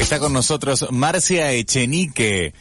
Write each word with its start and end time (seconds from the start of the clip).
Está 0.00 0.18
con 0.18 0.32
nosotros 0.32 0.86
Marcia 0.90 1.52
Echenique, 1.52 2.52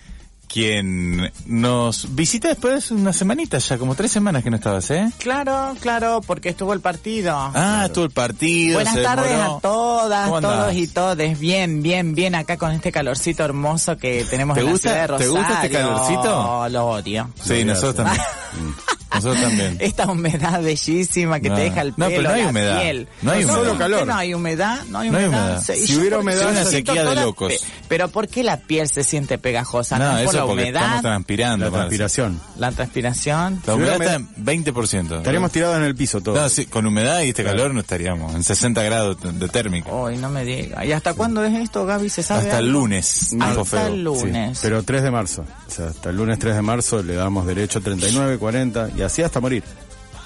quien 0.48 1.32
nos 1.48 2.14
visita 2.16 2.50
después 2.50 2.90
de 2.90 2.96
unas 2.96 3.16
semanitas, 3.16 3.68
ya 3.70 3.78
como 3.78 3.96
tres 3.96 4.12
semanas 4.12 4.44
que 4.44 4.50
no 4.52 4.58
estabas, 4.58 4.90
¿eh? 4.92 5.10
Claro, 5.18 5.76
claro, 5.80 6.22
porque 6.26 6.50
estuvo 6.50 6.74
el 6.74 6.82
partido. 6.82 7.34
Ah, 7.36 7.84
estuvo 7.86 8.06
el 8.06 8.12
partido. 8.12 8.76
Buenas 8.76 8.94
se 8.94 9.02
tardes 9.02 9.32
demoró. 9.32 9.58
a 9.58 9.62
todas, 9.62 10.30
todos 10.42 10.74
y 10.76 10.88
todes. 10.88 11.40
Bien, 11.40 11.82
bien, 11.82 12.14
bien 12.14 12.36
acá 12.36 12.58
con 12.58 12.72
este 12.72 12.92
calorcito 12.92 13.44
hermoso 13.44 13.98
que 13.98 14.26
tenemos 14.30 14.56
¿Te 14.56 14.62
en 14.62 14.70
gusta- 14.70 14.90
la 14.90 15.06
ciudad 15.06 15.18
de 15.20 15.24
te 15.26 15.30
gusta 15.30 15.54
este 15.64 15.70
calorcito? 15.78 16.70
Lo 16.70 16.86
odio. 16.88 17.30
Sí, 17.44 17.64
nosotros 17.64 17.96
también. 17.96 18.22
nosotros 19.23 19.41
también. 19.44 19.78
Esta 19.80 20.05
humedad 20.12 20.62
bellísima 20.62 21.40
que 21.40 21.50
No. 21.50 21.55
te 21.55 21.62
deja 21.62 21.82
el 21.82 21.94
No, 21.98 22.08
pelo, 22.08 22.09
pero 22.09 22.23
no 22.30 22.30
hay 22.36 22.41
la 22.44 22.50
humedad. 22.50 22.82
piel. 22.82 23.08
No 23.22 23.32
hay 23.32 23.44
humedad. 23.44 23.55
¿por 23.58 23.66
Solo 23.66 23.73
qué 23.73 23.80
calor. 23.80 24.08
No 24.08 24.16
hay 24.16 24.34
humedad, 24.34 24.80
no 24.90 25.00
hay 25.00 25.09
No 25.09 25.18
hay 25.18 25.26
humedad. 25.26 25.44
humedad. 25.59 25.64
Si 25.64 25.95
hubiera 25.98 26.20
humedad, 26.20 26.42
es 26.52 26.62
una 26.62 26.66
sequía 26.66 27.04
de 27.05 27.16
locos. 27.16 27.54
Pero 27.88 28.08
¿por 28.09 28.28
qué 28.28 28.44
la 28.44 28.58
piel 28.58 28.88
se 28.90 29.03
siente 29.03 29.38
pegajosa? 29.38 29.97
No, 30.00 30.17
¿No, 30.20 30.23
por 30.25 30.34
la 30.34 30.45
porque 30.45 30.62
humedad? 30.64 30.81
estamos 30.81 31.02
transpirando. 31.02 31.66
La 31.66 31.72
transpiración. 31.72 32.42
La 32.58 32.72
transpiración. 32.72 33.62
La 33.66 33.75
humedad 33.75 33.97
Si 33.97 34.03
está 34.03 34.16
en 34.16 34.45
20%. 34.45 35.17
Estaríamos 35.17 35.52
tirados 35.52 35.78
en 35.78 35.84
el 35.84 35.95
piso 35.95 36.22
todos. 36.22 36.38
No, 36.40 36.50
sí, 36.50 36.66
con 36.66 36.86
humedad 36.86 37.22
y 37.22 37.30
este 37.30 37.44
calor 37.44 37.73
no 37.73 37.80
estaríamos 37.80 38.36
en 38.36 38.44
60 38.44 38.81
grados 38.84 39.17
de 39.22 39.47
térmico. 39.50 40.08
Ay, 40.08 40.17
no 40.17 40.30
me 40.30 40.44
diga. 40.45 40.86
¿Y 40.86 40.92
hasta 40.92 41.14
cuándo 41.14 41.44
es 41.44 41.53
esto, 41.56 41.86
Gaby? 41.86 42.09
¿Se 42.09 42.23
sabe 42.23 42.42
Hasta 42.42 42.59
el 42.59 42.66
algo? 42.67 42.80
lunes. 42.80 43.36
Hasta 43.40 43.66
Feo. 43.66 43.88
el 43.88 43.94
Sí, 43.95 44.00
lunes. 44.03 44.59
pero 44.62 44.84
3 44.84 45.03
de 45.03 45.12
marzo. 45.12 45.45
O 45.67 45.72
sea, 45.72 45.88
hasta 45.88 46.09
el 46.09 46.16
lunes 46.17 46.40
3 46.40 46.56
de 46.56 46.62
marzo 46.62 47.02
le 47.03 47.16
damos 47.16 47.45
derecho 47.45 47.81
39, 47.81 48.38
40 48.38 48.90
y 48.97 49.02
así 49.10 49.22
hasta 49.24 49.40
morir. 49.40 49.64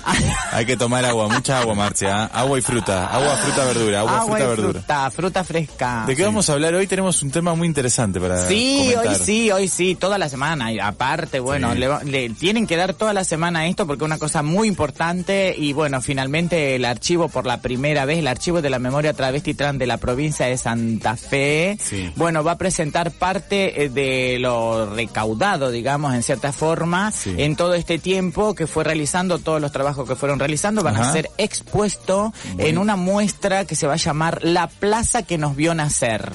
Hay 0.52 0.66
que 0.66 0.78
tomar 0.78 1.04
agua, 1.06 1.28
mucha 1.30 1.60
agua, 1.62 1.74
Marcia. 1.76 2.26
¿eh? 2.26 2.30
Agua 2.34 2.60
y 2.60 2.62
fruta. 2.62 3.08
Agua, 3.08 3.38
fruta, 3.38 3.66
verdura. 3.66 4.00
Agua, 4.02 4.12
Agua 4.20 4.26
fruta, 4.38 4.44
y 4.44 4.48
verdura. 4.48 4.72
fruta, 4.80 5.12
fruta 5.12 5.44
fresca. 5.44 6.04
¿De 6.08 6.16
qué 6.16 6.24
vamos 6.24 6.50
a 6.50 6.54
hablar 6.54 6.74
hoy? 6.76 6.88
Tenemos 6.88 7.22
un 7.24 7.32
tema 7.32 7.56
muy 7.56 7.68
interesante 7.68 8.20
para 8.20 8.48
Sí, 8.48 8.92
comentar. 8.94 9.08
hoy 9.08 9.16
sí, 9.24 9.52
hoy 9.52 9.68
sí, 9.68 9.96
toda 9.96 10.18
la 10.18 10.30
semana. 10.30 10.72
Y 10.72 10.80
aparte, 10.80 11.40
bueno, 11.40 11.74
Sí. 11.74 11.80
le, 11.80 12.04
le 12.06 12.30
tienen 12.32 12.68
que 12.68 12.76
dar 12.78 12.94
toda 12.94 13.14
la 13.14 13.24
semana 13.24 13.68
esto 13.68 13.88
porque 13.88 14.04
es 14.04 14.08
una 14.08 14.18
cosa 14.20 14.44
muy 14.44 14.68
importante. 14.68 15.56
Y 15.58 15.74
bueno, 15.74 16.02
finalmente 16.02 16.76
el 16.76 16.86
archivo 16.86 17.30
por 17.30 17.46
la 17.46 17.62
primera 17.62 18.06
vez, 18.06 18.20
el 18.20 18.28
archivo 18.28 18.62
de 18.62 18.70
la 18.70 18.80
memoria 18.80 19.14
travesti 19.14 19.54
trans 19.54 19.80
de 19.80 19.88
la 19.88 19.98
provincia 19.98 20.46
de 20.48 20.58
Santa 20.58 21.16
Fe, 21.18 21.78
Sí. 21.82 22.12
bueno, 22.16 22.44
va 22.44 22.54
a 22.54 22.58
presentar 22.58 23.12
parte 23.12 23.84
eh, 23.84 23.90
de 23.90 24.38
lo 24.40 24.94
recaudado, 24.94 25.72
digamos, 25.72 26.14
en 26.14 26.24
cierta 26.24 26.52
forma, 26.52 27.12
en 27.26 27.56
todo 27.56 27.74
este 27.74 28.00
tiempo 28.00 28.54
que 28.56 28.68
fue 28.68 28.84
realizando, 28.84 29.40
todos 29.40 29.62
los 29.62 29.72
trabajos 29.72 29.93
que 29.96 30.16
fueron 30.16 30.40
realizando, 30.40 30.84
van 30.84 30.96
Ajá. 30.96 31.10
a 31.10 31.14
ser 31.14 31.30
expuestos 31.38 32.32
en 32.58 32.78
una 32.78 32.96
muestra 32.96 33.66
que 33.66 33.76
se 33.76 33.88
va 33.88 33.94
a 33.94 33.98
llamar 33.98 34.40
La 34.44 34.68
Plaza 34.68 35.24
que 35.24 35.38
nos 35.38 35.56
vio 35.56 35.74
nacer. 35.76 36.32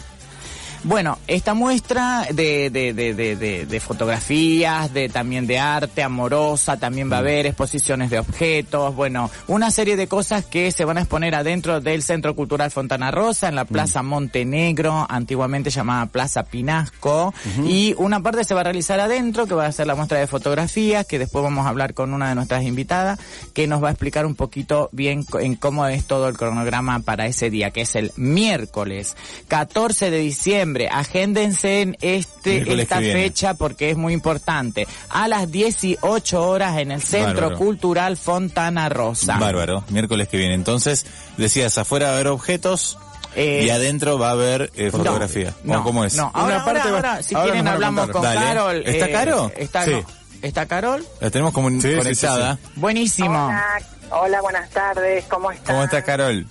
Bueno, 0.84 1.18
esta 1.26 1.54
muestra 1.54 2.26
de, 2.32 2.70
de, 2.70 2.92
de, 2.92 3.14
de, 3.14 3.36
de- 3.36 3.66
de 3.66 3.80
fotografías, 3.80 4.92
de 4.94 5.08
también 5.08 5.46
de 5.46 5.58
arte 5.58 6.02
amorosa, 6.02 6.76
también 6.78 7.10
va 7.10 7.16
a 7.16 7.18
haber 7.20 7.46
exposiciones 7.46 8.10
de 8.10 8.18
objetos, 8.20 8.94
bueno, 8.94 9.30
una 9.48 9.70
serie 9.70 9.96
de 9.96 10.06
cosas 10.06 10.44
que 10.44 10.70
se 10.70 10.84
van 10.84 10.96
a 10.98 11.00
exponer 11.00 11.34
adentro 11.34 11.80
del 11.80 12.02
Centro 12.02 12.34
Cultural 12.36 12.70
Fontana 12.70 13.10
Rosa, 13.10 13.48
en 13.48 13.56
la 13.56 13.64
Plaza 13.64 14.02
Montenegro, 14.02 15.06
antiguamente 15.08 15.70
llamada 15.70 16.06
Plaza 16.06 16.44
Pinasco, 16.44 17.34
y 17.66 17.94
una 17.98 18.20
parte 18.20 18.44
se 18.44 18.54
va 18.54 18.60
a 18.60 18.64
realizar 18.64 19.00
adentro, 19.00 19.46
que 19.46 19.54
va 19.54 19.66
a 19.66 19.72
ser 19.72 19.86
la 19.86 19.94
muestra 19.94 20.18
de 20.18 20.26
fotografías, 20.26 21.06
que 21.06 21.18
después 21.18 21.42
vamos 21.42 21.66
a 21.66 21.70
hablar 21.70 21.92
con 21.94 22.12
una 22.14 22.28
de 22.28 22.34
nuestras 22.34 22.62
invitadas, 22.64 23.18
que 23.52 23.66
nos 23.66 23.82
va 23.82 23.88
a 23.88 23.90
explicar 23.92 24.26
un 24.26 24.34
poquito 24.36 24.88
bien 24.92 25.24
en 25.40 25.54
cómo 25.56 25.86
es 25.86 26.06
todo 26.06 26.28
el 26.28 26.36
cronograma 26.36 27.00
para 27.00 27.26
ese 27.26 27.50
día, 27.50 27.70
que 27.70 27.80
es 27.82 27.94
el 27.96 28.12
miércoles 28.16 29.16
14 29.48 30.10
de 30.10 30.18
diciembre. 30.18 30.67
Agéndense 30.90 31.82
en 31.82 31.96
este, 32.00 32.50
Miércoles 32.54 32.82
esta 32.82 32.98
fecha 32.98 33.54
porque 33.54 33.90
es 33.90 33.96
muy 33.96 34.12
importante. 34.12 34.86
A 35.10 35.28
las 35.28 35.50
18 35.50 36.42
horas 36.48 36.78
en 36.78 36.92
el 36.92 37.02
Centro 37.02 37.34
Bárbaro. 37.48 37.58
Cultural 37.58 38.16
Fontana 38.16 38.88
Rosa. 38.88 39.38
Bárbaro, 39.38 39.84
miércoles 39.88 40.28
que 40.28 40.36
viene. 40.36 40.54
Entonces, 40.54 41.06
decías, 41.36 41.76
afuera 41.78 42.06
va 42.06 42.12
a 42.12 42.14
haber 42.16 42.28
objetos 42.28 42.98
Eh, 43.34 43.62
y 43.66 43.70
adentro 43.70 44.18
va 44.18 44.28
a 44.28 44.32
haber 44.32 44.70
eh, 44.74 44.90
fotografía. 44.90 45.54
¿O 45.64 45.68
No, 45.72 45.84
¿Cómo 45.84 46.04
es? 46.04 46.14
No, 46.16 46.30
ahora, 46.34 46.56
Una 46.56 46.64
parte 46.64 46.80
ahora, 46.80 46.90
va- 46.92 47.08
ahora, 47.10 47.22
si 47.22 47.34
ahora 47.34 47.46
quieren 47.52 47.68
hablamos 47.68 48.08
con 48.08 48.22
Dale. 48.22 48.40
Carol. 48.40 48.82
¿Está 48.86 49.06
eh, 49.06 49.12
Caro? 49.12 49.52
Está, 49.56 49.84
Sí. 49.84 49.90
no. 49.92 50.04
¿Está 50.40 50.66
Carol? 50.66 51.04
La 51.20 51.30
tenemos 51.30 51.52
comun- 51.52 51.80
Sí, 51.80 51.88
sí, 51.88 51.92
sí, 51.92 51.98
conectada. 51.98 52.54
sí. 52.56 52.70
Buenísimo. 52.76 53.46
Hola, 53.46 53.80
hola, 54.10 54.40
buenas 54.40 54.70
tardes, 54.70 55.24
¿cómo 55.28 55.50
estás? 55.50 55.66
¿Cómo 55.68 55.84
está 55.84 56.02
Carol? 56.02 56.46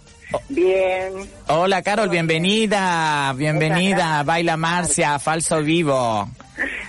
Bien, 0.50 1.14
Hola 1.48 1.82
Carol, 1.82 2.10
bienvenida, 2.10 3.34
bienvenida. 3.36 4.24
Baila 4.24 4.58
Marcia, 4.58 5.20
Falso 5.20 5.62
Vivo. 5.62 6.30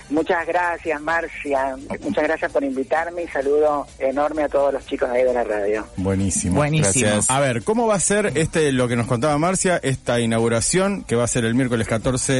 Muchas 0.09 0.45
gracias 0.47 1.01
Marcia, 1.01 1.75
muchas 2.01 2.23
gracias 2.23 2.51
por 2.51 2.63
invitarme 2.63 3.23
y 3.23 3.27
saludo 3.27 3.87
enorme 3.99 4.43
a 4.43 4.49
todos 4.49 4.73
los 4.73 4.85
chicos 4.85 5.09
ahí 5.09 5.23
de 5.23 5.33
la 5.33 5.43
radio. 5.43 5.85
Buenísimo. 5.97 6.55
Buenísimo. 6.55 7.09
Gracias. 7.09 7.29
A 7.29 7.39
ver, 7.39 7.63
¿cómo 7.63 7.87
va 7.87 7.95
a 7.95 7.99
ser 7.99 8.33
este 8.35 8.71
lo 8.71 8.87
que 8.87 8.95
nos 8.95 9.07
contaba 9.07 9.37
Marcia, 9.37 9.79
esta 9.81 10.19
inauguración 10.19 11.03
que 11.03 11.15
va 11.15 11.23
a 11.23 11.27
ser 11.27 11.45
el 11.45 11.55
miércoles 11.55 11.87
14, 11.87 12.39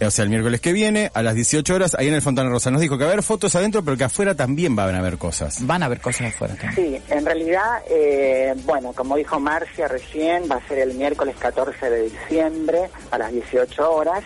eh, 0.00 0.06
o 0.06 0.10
sea, 0.10 0.24
el 0.24 0.30
miércoles 0.30 0.60
que 0.60 0.72
viene 0.72 1.10
a 1.14 1.22
las 1.22 1.34
18 1.34 1.74
horas 1.74 1.94
ahí 1.98 2.08
en 2.08 2.14
el 2.14 2.22
Fontana 2.22 2.50
Rosa? 2.50 2.70
Nos 2.70 2.80
dijo 2.80 2.98
que 2.98 3.04
va 3.04 3.10
a 3.10 3.12
haber 3.12 3.24
fotos 3.24 3.54
adentro, 3.54 3.84
pero 3.84 3.96
que 3.96 4.04
afuera 4.04 4.34
también 4.34 4.74
van 4.76 4.94
a 4.94 4.98
haber 4.98 5.18
cosas. 5.18 5.66
Van 5.66 5.82
a 5.82 5.88
ver 5.88 6.00
cosas 6.00 6.28
afuera 6.28 6.54
también. 6.54 6.74
Sí, 6.74 7.02
en 7.14 7.24
realidad, 7.24 7.82
eh, 7.88 8.54
bueno, 8.64 8.92
como 8.92 9.16
dijo 9.16 9.38
Marcia 9.40 9.88
recién, 9.88 10.44
va 10.50 10.56
a 10.56 10.68
ser 10.68 10.78
el 10.78 10.94
miércoles 10.94 11.36
14 11.38 11.90
de 11.90 12.02
diciembre 12.02 12.90
a 13.10 13.18
las 13.18 13.32
18 13.32 13.90
horas. 13.90 14.22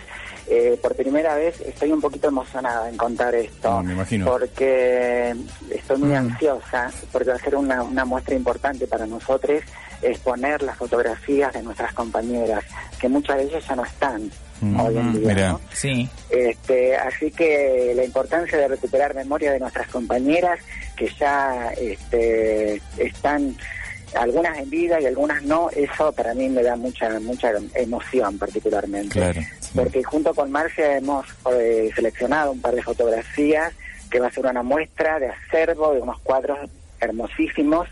Eh, 0.51 0.79
por 0.81 0.95
primera 0.95 1.35
vez 1.35 1.61
estoy 1.61 1.91
un 1.91 2.01
poquito 2.01 2.27
emocionada 2.27 2.89
en 2.89 2.97
contar 2.97 3.35
esto. 3.35 3.69
No, 3.69 3.83
me 3.83 3.93
imagino. 3.93 4.25
Porque 4.25 5.35
estoy 5.69 5.97
muy 5.99 6.15
ansiosa, 6.15 6.91
porque 7.11 7.29
va 7.29 7.35
a 7.35 7.39
ser 7.39 7.55
una, 7.55 7.83
una 7.83 8.03
muestra 8.03 8.33
importante 8.33 8.87
para 8.87 9.05
nosotros 9.05 9.61
exponer 10.01 10.63
las 10.63 10.77
fotografías 10.77 11.53
de 11.53 11.61
nuestras 11.61 11.93
compañeras, 11.93 12.63
que 12.99 13.09
muchas 13.09 13.37
de 13.37 13.43
ellas 13.43 13.63
ya 13.67 13.75
no 13.75 13.85
están 13.85 14.31
hoy 14.61 14.97
en 14.97 15.13
día. 15.13 15.27
Mira. 15.27 15.51
¿no? 15.51 15.61
Sí. 15.71 16.09
Este, 16.29 16.95
así 16.97 17.31
que 17.31 17.93
la 17.95 18.03
importancia 18.03 18.57
de 18.57 18.67
recuperar 18.67 19.13
memoria 19.15 19.51
de 19.51 19.59
nuestras 19.59 19.87
compañeras 19.87 20.59
que 20.95 21.09
ya 21.19 21.71
este, 21.77 22.81
están 22.97 23.55
algunas 24.15 24.57
en 24.57 24.69
vida 24.69 24.99
y 24.99 25.05
algunas 25.05 25.43
no, 25.43 25.69
eso 25.71 26.11
para 26.11 26.33
mí 26.33 26.49
me 26.49 26.63
da 26.63 26.75
mucha 26.75 27.19
mucha 27.19 27.51
emoción 27.75 28.37
particularmente. 28.37 29.19
Claro, 29.19 29.41
sí. 29.59 29.71
Porque 29.75 30.03
junto 30.03 30.33
con 30.33 30.51
Marcia 30.51 30.97
hemos 30.97 31.25
eh, 31.51 31.89
seleccionado 31.95 32.51
un 32.51 32.61
par 32.61 32.75
de 32.75 32.83
fotografías 32.83 33.73
que 34.09 34.19
va 34.19 34.27
a 34.27 34.31
ser 34.31 34.45
una 34.45 34.63
muestra 34.63 35.19
de 35.19 35.27
acervo 35.27 35.93
de 35.93 36.01
unos 36.01 36.19
cuadros 36.21 36.59
hermosísimos. 36.99 37.87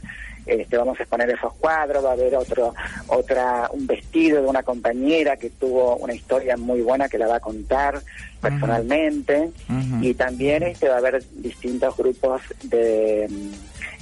Este, 0.45 0.77
vamos 0.77 0.97
a 0.97 1.03
exponer 1.03 1.29
esos 1.29 1.53
cuadros, 1.56 2.06
va 2.06 2.11
a 2.11 2.13
haber 2.13 2.33
otro, 2.38 2.73
otra, 3.07 3.69
un 3.73 3.85
vestido 3.85 4.41
de 4.41 4.47
una 4.47 4.63
compañera 4.63 5.36
que 5.36 5.50
tuvo 5.50 5.97
una 5.97 6.13
historia 6.13 6.56
muy 6.56 6.80
buena 6.80 7.09
que 7.09 7.18
la 7.18 7.27
va 7.27 7.36
a 7.36 7.39
contar 7.42 8.01
personalmente 8.42 9.51
y 10.00 10.13
también 10.13 10.63
este 10.63 10.88
va 10.88 10.95
a 10.95 10.97
haber 11.00 11.21
distintos 11.33 11.97
grupos 11.97 12.42
de 12.63 13.27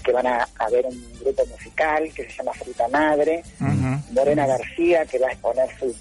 que 0.05 0.11
van 0.11 0.27
a 0.27 0.47
haber 0.59 0.85
un 0.85 1.19
grupo 1.19 1.45
musical 1.47 2.09
que 2.13 2.23
se 2.29 2.37
llama 2.37 2.53
Fruta 2.53 2.87
Madre, 2.89 3.43
Ujú. 3.59 4.13
Morena 4.13 4.45
García 4.45 5.05
que 5.05 5.17
va 5.19 5.27
a 5.27 5.31
exponer 5.31 5.67
sus, 5.79 5.95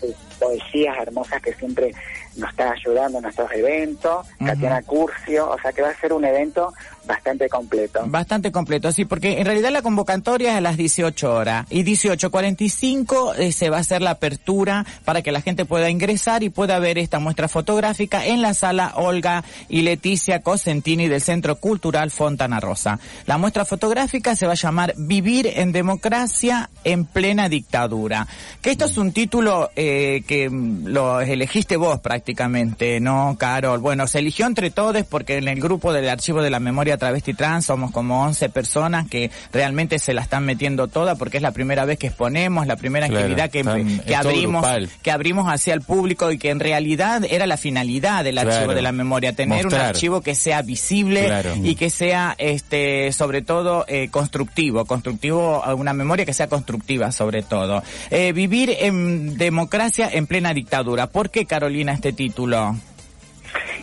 sus 0.00 0.14
poesías 0.38 0.96
hermosas 0.98 1.42
que 1.42 1.52
siempre 1.54 1.92
nos 2.36 2.48
está 2.50 2.70
ayudando 2.70 3.18
en 3.18 3.22
nuestros 3.24 3.50
eventos, 3.52 4.26
Ujú. 4.36 4.46
Tatiana 4.46 4.82
Curcio, 4.82 5.50
o 5.50 5.58
sea 5.60 5.72
que 5.72 5.82
va 5.82 5.90
a 5.90 6.00
ser 6.00 6.12
un 6.12 6.24
evento 6.24 6.72
bastante 7.06 7.48
completo. 7.48 8.00
Bastante 8.06 8.52
completo, 8.52 8.92
sí, 8.92 9.04
porque 9.04 9.38
en 9.38 9.46
realidad 9.46 9.70
la 9.70 9.82
convocatoria 9.82 10.52
es 10.52 10.56
a 10.58 10.60
las 10.60 10.76
18 10.76 11.34
horas 11.34 11.66
y 11.70 11.84
18.45 11.84 13.36
eh, 13.38 13.52
se 13.52 13.70
va 13.70 13.78
a 13.78 13.80
hacer 13.80 14.02
la 14.02 14.12
apertura 14.12 14.86
para 15.04 15.22
que 15.22 15.32
la 15.32 15.40
gente 15.40 15.64
pueda 15.64 15.90
ingresar 15.90 16.42
y 16.42 16.50
pueda 16.50 16.78
ver 16.78 16.98
esta 16.98 17.18
muestra 17.18 17.48
fotográfica 17.48 18.24
en 18.26 18.42
la 18.42 18.54
sala 18.54 18.92
Olga 18.96 19.44
y 19.68 19.82
Leticia 19.82 20.42
Cosentini 20.42 21.08
del 21.08 21.20
Centro 21.20 21.56
Cultural 21.56 22.10
Fontana 22.10 22.60
Rosa. 22.60 22.98
La 23.26 23.38
muestra 23.38 23.64
fotográfica 23.64 24.36
se 24.36 24.46
va 24.46 24.52
a 24.52 24.56
llamar 24.56 24.94
Vivir 24.96 25.46
en 25.56 25.72
democracia 25.72 26.70
en 26.84 27.04
plena 27.04 27.48
dictadura. 27.48 28.26
Que 28.60 28.70
esto 28.70 28.84
es 28.84 28.96
un 28.96 29.12
título 29.12 29.70
eh, 29.76 30.22
que 30.26 30.48
mm, 30.48 30.86
lo 30.86 31.20
elegiste 31.20 31.76
vos 31.76 32.00
prácticamente, 32.00 33.00
¿no, 33.00 33.36
Carol? 33.38 33.80
Bueno, 33.80 34.06
se 34.06 34.20
eligió 34.20 34.46
entre 34.46 34.70
todos 34.70 35.04
porque 35.08 35.38
en 35.38 35.48
el 35.48 35.60
grupo 35.60 35.92
del 35.92 36.08
Archivo 36.08 36.42
de 36.42 36.50
la 36.50 36.60
Memoria 36.60 36.91
Travesti 36.98 37.34
Trans 37.34 37.66
somos 37.66 37.90
como 37.90 38.22
11 38.24 38.48
personas 38.48 39.08
que 39.08 39.30
realmente 39.52 39.98
se 39.98 40.14
la 40.14 40.22
están 40.22 40.44
metiendo 40.44 40.88
toda 40.88 41.14
porque 41.16 41.36
es 41.38 41.42
la 41.42 41.52
primera 41.52 41.84
vez 41.84 41.98
que 41.98 42.08
exponemos, 42.08 42.66
la 42.66 42.76
primera 42.76 43.06
Claro, 43.08 43.20
actividad 43.20 43.50
que, 43.50 43.60
están- 43.60 44.02
abrimos, 44.16 44.62
grupal. 44.62 44.88
que 45.02 45.10
abrimos 45.10 45.46
hacia 45.52 45.74
el 45.74 45.82
público 45.82 46.30
y 46.32 46.38
que 46.38 46.50
en 46.50 46.60
realidad 46.60 47.22
era 47.28 47.46
la 47.46 47.56
finalidad 47.56 48.24
del 48.24 48.38
Archivo 48.38 48.74
de 48.74 48.82
la 48.82 48.92
Memoria, 48.92 49.32
tener 49.32 49.66
un 49.66 49.74
archivo 49.74 50.20
que 50.20 50.34
sea 50.34 50.62
visible 50.62 51.24
Claro. 51.26 51.54
y 51.62 51.74
que 51.74 51.90
sea 51.90 52.34
este 52.38 53.12
sobre 53.12 53.42
todo 53.42 53.84
eh, 53.88 54.08
constructivo, 54.10 54.84
constructivo, 54.84 55.62
una 55.76 55.92
memoria 55.92 56.24
que 56.24 56.32
sea 56.34 56.48
constructiva 56.48 57.12
sobre 57.12 57.42
todo. 57.42 57.82
Eh, 58.10 58.32
vivir 58.32 58.74
en 58.80 59.36
democracia 59.38 60.08
en 60.12 60.26
plena 60.26 60.52
dictadura. 60.54 61.06
¿Por 61.06 61.30
qué 61.30 61.46
Carolina 61.46 61.92
este 61.92 62.12
título? 62.12 62.76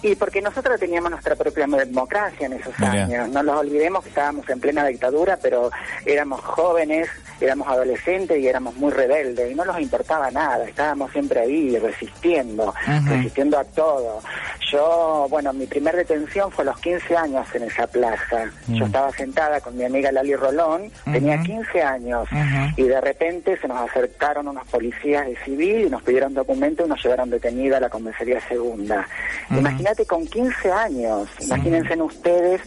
Y 0.01 0.15
porque 0.15 0.41
nosotros 0.41 0.79
teníamos 0.79 1.11
nuestra 1.11 1.35
propia 1.35 1.67
democracia 1.67 2.45
en 2.45 2.53
esos 2.53 2.77
años. 2.79 3.29
No 3.29 3.43
nos 3.43 3.59
olvidemos 3.59 4.03
que 4.03 4.09
estábamos 4.09 4.49
en 4.49 4.59
plena 4.59 4.85
dictadura, 4.85 5.37
pero 5.41 5.71
éramos 6.05 6.41
jóvenes, 6.41 7.09
éramos 7.41 7.67
adolescentes 7.67 8.37
y 8.39 8.47
éramos 8.47 8.75
muy 8.75 8.91
rebeldes 8.91 9.51
y 9.51 9.55
no 9.55 9.65
nos 9.65 9.79
importaba 9.79 10.29
nada. 10.31 10.65
Estábamos 10.65 11.11
siempre 11.11 11.39
ahí 11.41 11.77
resistiendo, 11.77 12.73
resistiendo 13.07 13.57
a 13.57 13.63
todo. 13.63 14.21
Yo, 14.71 15.27
bueno, 15.29 15.51
mi 15.53 15.65
primer 15.65 15.95
detención 15.95 16.51
fue 16.51 16.63
a 16.63 16.67
los 16.67 16.79
15 16.79 17.15
años 17.17 17.47
en 17.55 17.63
esa 17.63 17.87
plaza. 17.87 18.51
Yo 18.67 18.85
estaba 18.85 19.11
sentada 19.11 19.59
con 19.61 19.75
mi 19.75 19.83
amiga 19.83 20.11
Lali 20.11 20.35
Rolón, 20.35 20.91
tenía 21.11 21.35
Ujú. 21.35 21.45
15 21.45 21.81
años 21.81 22.27
y 22.77 22.83
de 22.83 23.01
repente 23.01 23.57
se 23.57 23.67
nos 23.67 23.89
acercaron 23.89 24.47
unos 24.47 24.67
policías 24.67 25.25
de 25.25 25.35
civil 25.43 25.87
y 25.87 25.89
nos 25.89 26.03
pidieron 26.03 26.33
documento 26.33 26.85
y 26.85 26.89
nos 26.89 27.01
llevaron 27.03 27.29
detenida 27.29 27.77
a 27.77 27.79
la 27.81 27.89
comisaría 27.89 28.39
segunda. 28.47 29.07
Imagínate 29.49 30.05
con 30.05 30.25
15 30.27 30.71
años, 30.71 31.27
imagínense 31.41 31.93
en 31.93 32.01
ustedes 32.01 32.61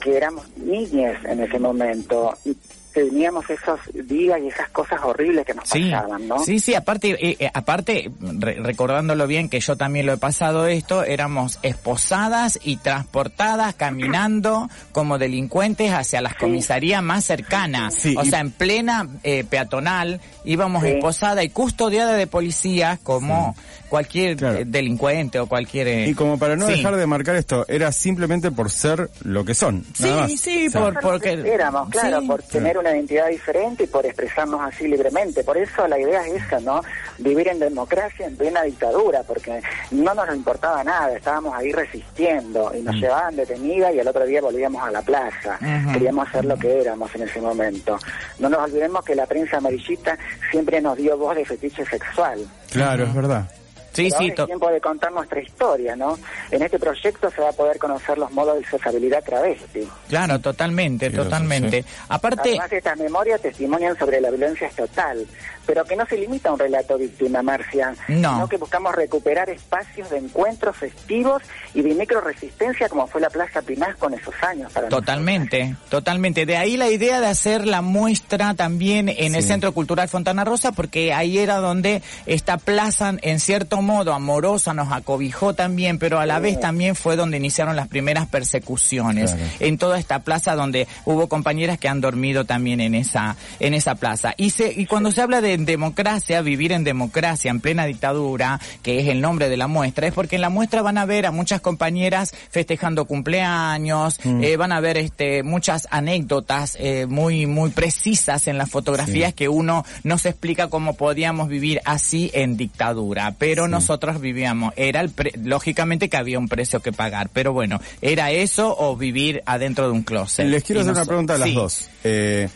que 0.00 0.16
éramos 0.16 0.46
niñas 0.58 1.16
en 1.24 1.42
ese 1.42 1.58
momento 1.58 2.36
y 2.44 2.56
teníamos 2.96 3.44
esos 3.50 3.78
días 3.92 4.40
y 4.42 4.48
esas 4.48 4.70
cosas 4.70 4.98
horribles 5.04 5.44
que 5.44 5.52
nos 5.52 5.68
Sí, 5.68 5.90
pasaban, 5.90 6.26
¿no? 6.26 6.38
sí, 6.42 6.58
sí, 6.60 6.74
aparte, 6.74 7.10
eh, 7.10 7.36
eh, 7.38 7.50
aparte, 7.52 8.10
re- 8.20 8.54
recordándolo 8.62 9.26
bien 9.26 9.50
que 9.50 9.60
yo 9.60 9.76
también 9.76 10.06
lo 10.06 10.14
he 10.14 10.16
pasado 10.16 10.66
esto, 10.66 11.04
éramos 11.04 11.58
esposadas 11.62 12.58
y 12.64 12.78
transportadas 12.78 13.74
caminando 13.74 14.70
como 14.92 15.18
delincuentes 15.18 15.92
hacia 15.92 16.22
las 16.22 16.34
comisarías 16.36 17.02
más 17.02 17.24
cercanas. 17.26 17.94
Sí, 17.94 18.14
o 18.16 18.24
sea, 18.24 18.40
en 18.40 18.50
plena 18.50 19.06
eh, 19.24 19.44
peatonal 19.48 20.20
íbamos 20.44 20.82
Sí. 20.82 20.88
esposada 20.90 21.44
y 21.44 21.50
custodiada 21.50 22.14
de 22.14 22.26
policías 22.26 22.98
como 23.00 23.54
cualquier 23.88 24.36
Claro. 24.36 24.58
eh, 24.58 24.64
delincuente 24.66 25.38
o 25.38 25.46
cualquier... 25.46 25.86
eh, 25.88 26.08
Y 26.08 26.14
como 26.14 26.38
para 26.38 26.56
no 26.56 26.66
sí. 26.66 26.72
dejar 26.72 26.96
de 26.96 27.06
marcar 27.06 27.36
esto, 27.36 27.64
era 27.68 27.92
simplemente 27.92 28.50
por 28.50 28.70
ser 28.70 29.10
lo 29.22 29.44
que 29.44 29.54
son. 29.54 29.84
Sí, 29.94 30.04
nada 30.04 30.22
más. 30.22 30.32
sí, 30.40 30.66
O 30.66 30.70
sea, 30.70 30.80
por, 30.80 30.94
Por 30.94 31.02
porque... 31.02 31.30
éramos, 31.32 31.88
claro, 31.90 32.20
sí. 32.20 32.26
por 32.26 32.42
tener 32.42 32.78
una 32.78 32.85
identidad 32.90 33.28
diferente 33.28 33.84
y 33.84 33.86
por 33.86 34.06
expresarnos 34.06 34.60
así 34.60 34.88
libremente. 34.88 35.44
Por 35.44 35.56
eso 35.56 35.86
la 35.88 35.98
idea 35.98 36.26
es 36.26 36.42
esa, 36.44 36.60
¿no? 36.60 36.82
Vivir 37.18 37.48
en 37.48 37.58
democracia 37.58 38.26
en 38.26 38.36
plena 38.36 38.62
dictadura, 38.62 39.22
porque 39.22 39.62
no 39.90 40.14
nos 40.14 40.34
importaba 40.34 40.82
nada, 40.84 41.16
estábamos 41.16 41.54
ahí 41.54 41.72
resistiendo 41.72 42.72
y 42.74 42.82
nos 42.82 42.96
llevaban 42.96 43.36
detenida 43.36 43.92
y 43.92 44.00
al 44.00 44.08
otro 44.08 44.24
día 44.26 44.40
volvíamos 44.40 44.82
a 44.82 44.90
la 44.90 45.02
plaza. 45.02 45.58
Queríamos 45.92 46.28
ser 46.30 46.44
lo 46.44 46.56
que 46.56 46.80
éramos 46.80 47.14
en 47.14 47.22
ese 47.22 47.40
momento. 47.40 47.98
No 48.38 48.48
nos 48.48 48.60
olvidemos 48.60 49.04
que 49.04 49.14
la 49.14 49.26
prensa 49.26 49.58
amarillita 49.58 50.18
siempre 50.50 50.80
nos 50.80 50.96
dio 50.96 51.16
voz 51.16 51.36
de 51.36 51.44
fetiche 51.44 51.84
sexual. 51.84 52.46
Claro, 52.70 53.04
es 53.04 53.14
verdad. 53.14 53.48
Sí, 53.96 54.08
Pero 54.10 54.18
sí, 54.18 54.30
ahora 54.30 54.42
es 54.42 54.46
tiempo 54.46 54.70
de 54.70 54.80
contar 54.80 55.12
nuestra 55.12 55.40
historia, 55.40 55.96
¿no? 55.96 56.18
En 56.50 56.62
este 56.62 56.78
proyecto 56.78 57.30
se 57.30 57.40
va 57.40 57.48
a 57.48 57.52
poder 57.52 57.78
conocer 57.78 58.18
los 58.18 58.30
modos 58.30 58.58
de 58.58 58.66
sociabilidad 58.66 59.24
travesti. 59.24 59.88
claro, 60.08 60.38
totalmente, 60.38 61.10
totalmente. 61.10 61.82
Aparte... 62.10 62.50
Además, 62.50 62.72
estas 62.72 62.98
memorias 62.98 63.40
testimonian 63.40 63.96
sobre 63.98 64.20
la 64.20 64.28
violencia 64.30 64.68
estatal, 64.68 65.26
pero 65.66 65.84
que 65.84 65.96
no 65.96 66.06
se 66.06 66.16
limita 66.16 66.48
a 66.50 66.52
un 66.52 66.58
relato 66.58 66.96
víctima, 66.98 67.42
Marcia, 67.42 67.94
No. 68.08 68.34
sino 68.34 68.48
que 68.48 68.56
buscamos 68.56 68.94
recuperar 68.94 69.50
espacios 69.50 70.10
de 70.10 70.18
encuentros 70.18 70.76
festivos 70.76 71.42
y 71.74 71.82
de 71.82 71.94
microresistencia 71.94 72.88
como 72.88 73.06
fue 73.06 73.20
la 73.20 73.30
Plaza 73.30 73.62
Pinasco 73.62 74.08
en 74.08 74.14
esos 74.14 74.34
años. 74.42 74.72
Para 74.72 74.88
Totalmente, 74.88 75.74
totalmente. 75.88 76.46
De 76.46 76.56
ahí 76.56 76.76
la 76.76 76.88
idea 76.90 77.20
de 77.20 77.26
hacer 77.26 77.66
la 77.66 77.82
muestra 77.82 78.54
también 78.54 79.08
en 79.08 79.34
el. 79.34 79.46
Centro 79.46 79.72
Cultural 79.72 80.08
Fontana 80.08 80.44
Rosa, 80.44 80.72
porque 80.72 81.12
ahí 81.14 81.38
era 81.38 81.58
donde 81.58 82.02
esta 82.26 82.58
plaza, 82.58 83.14
en 83.22 83.38
cierto 83.38 83.80
modo, 83.80 84.12
amorosa, 84.12 84.74
nos 84.74 84.90
acobijó 84.92 85.54
también, 85.54 86.00
pero 86.00 86.18
a 86.18 86.26
la 86.26 86.40
vez 86.40 86.58
también 86.58 86.96
fue 86.96 87.14
donde 87.14 87.36
iniciaron 87.36 87.76
las 87.76 87.86
primeras 87.86 88.26
persecuciones. 88.26 89.32
Claro. 89.32 89.46
En 89.60 89.78
toda 89.78 89.98
esta 90.00 90.20
plaza 90.20 90.54
donde 90.56 90.88
hubo 91.04 91.28
compañeras 91.28 91.78
que 91.78 91.88
han 91.88 92.00
dormido 92.00 92.44
también 92.44 92.80
en 92.80 92.94
esa, 92.96 93.36
en 93.60 93.72
esa 93.74 93.94
plaza. 93.94 94.34
Y 94.36 94.50
se, 94.50 94.72
y 94.72 94.86
cuando 94.86 95.12
se 95.12 95.22
habla 95.22 95.40
de 95.40 95.55
democracia, 95.64 96.42
vivir 96.42 96.72
en 96.72 96.84
democracia, 96.84 97.50
en 97.50 97.60
plena 97.60 97.86
dictadura, 97.86 98.60
que 98.82 99.00
es 99.00 99.08
el 99.08 99.20
nombre 99.20 99.48
de 99.48 99.56
la 99.56 99.66
muestra, 99.66 100.06
es 100.06 100.12
porque 100.12 100.36
en 100.36 100.42
la 100.42 100.50
muestra 100.50 100.82
van 100.82 100.98
a 100.98 101.04
ver 101.06 101.26
a 101.26 101.30
muchas 101.30 101.60
compañeras 101.60 102.34
festejando 102.50 103.04
cumpleaños, 103.06 104.18
eh, 104.24 104.56
van 104.56 104.72
a 104.72 104.80
ver 104.80 104.96
este 104.98 105.42
muchas 105.42 105.86
anécdotas 105.90 106.76
eh, 106.80 107.06
muy 107.06 107.46
muy 107.46 107.70
precisas 107.70 108.46
en 108.48 108.58
las 108.58 108.70
fotografías 108.70 109.32
que 109.34 109.48
uno 109.48 109.84
no 110.04 110.18
se 110.18 110.30
explica 110.30 110.68
cómo 110.68 110.96
podíamos 110.96 111.48
vivir 111.48 111.80
así 111.84 112.30
en 112.34 112.56
dictadura, 112.56 113.34
pero 113.38 113.68
nosotros 113.68 114.20
vivíamos, 114.20 114.72
era 114.76 115.00
el 115.00 115.10
pre- 115.10 115.32
lógicamente 115.42 116.08
que 116.08 116.16
había 116.16 116.38
un 116.38 116.48
precio 116.48 116.80
que 116.80 116.92
pagar, 116.92 117.30
pero 117.32 117.52
bueno, 117.52 117.80
era 118.02 118.30
eso 118.30 118.74
o 118.78 118.96
vivir 118.96 119.42
adentro 119.46 119.86
de 119.86 119.92
un 119.92 120.02
closet. 120.02 120.46
Les 120.46 120.64
quiero 120.64 120.80
Y 120.80 120.82
hacer 120.82 120.94
una 120.94 121.04
pregunta 121.04 121.34
a 121.34 121.38
las 121.38 121.48
sí. 121.48 121.54
dos. 121.54 121.88
Eh, 122.04 122.48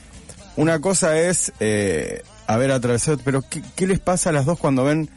una 0.57 0.81
cosa 0.81 1.19
es 1.19 1.53
eh, 1.61 2.23
haber 2.55 2.71
atravesado, 2.73 3.19
pero 3.25 3.43
¿qué, 3.43 3.63
qué 3.77 3.87
les 3.87 4.01
pasa 4.01 4.31
a 4.31 4.33
las 4.33 4.47
dos 4.47 4.59
cuando 4.59 4.85
ven 4.85 5.09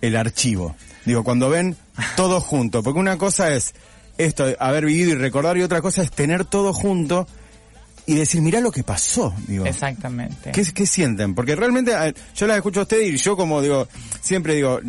el 0.00 0.16
archivo? 0.16 0.74
Digo, 1.04 1.24
cuando 1.24 1.50
ven 1.50 1.76
todo 2.16 2.40
junto. 2.40 2.82
Porque 2.82 2.98
una 2.98 3.18
cosa 3.18 3.52
es 3.52 3.74
esto, 4.18 4.46
haber 4.58 4.86
vivido 4.86 5.10
y 5.10 5.14
recordar, 5.14 5.56
y 5.58 5.62
otra 5.62 5.82
cosa 5.82 6.02
es 6.02 6.10
tener 6.10 6.44
todo 6.44 6.72
junto 6.72 7.26
y 8.06 8.14
decir, 8.14 8.40
mirá 8.40 8.60
lo 8.60 8.70
que 8.70 8.82
pasó. 8.82 9.34
Digo, 9.46 9.66
Exactamente. 9.66 10.52
¿Qué, 10.52 10.64
qué 10.72 10.86
sienten? 10.86 11.34
Porque 11.34 11.56
realmente 11.56 11.92
yo 12.34 12.46
las 12.46 12.56
escucho 12.56 12.80
a 12.80 12.82
ustedes 12.84 13.08
y 13.08 13.16
yo 13.16 13.36
como 13.36 13.60
digo, 13.62 13.88
siempre 14.20 14.54
digo, 14.54 14.80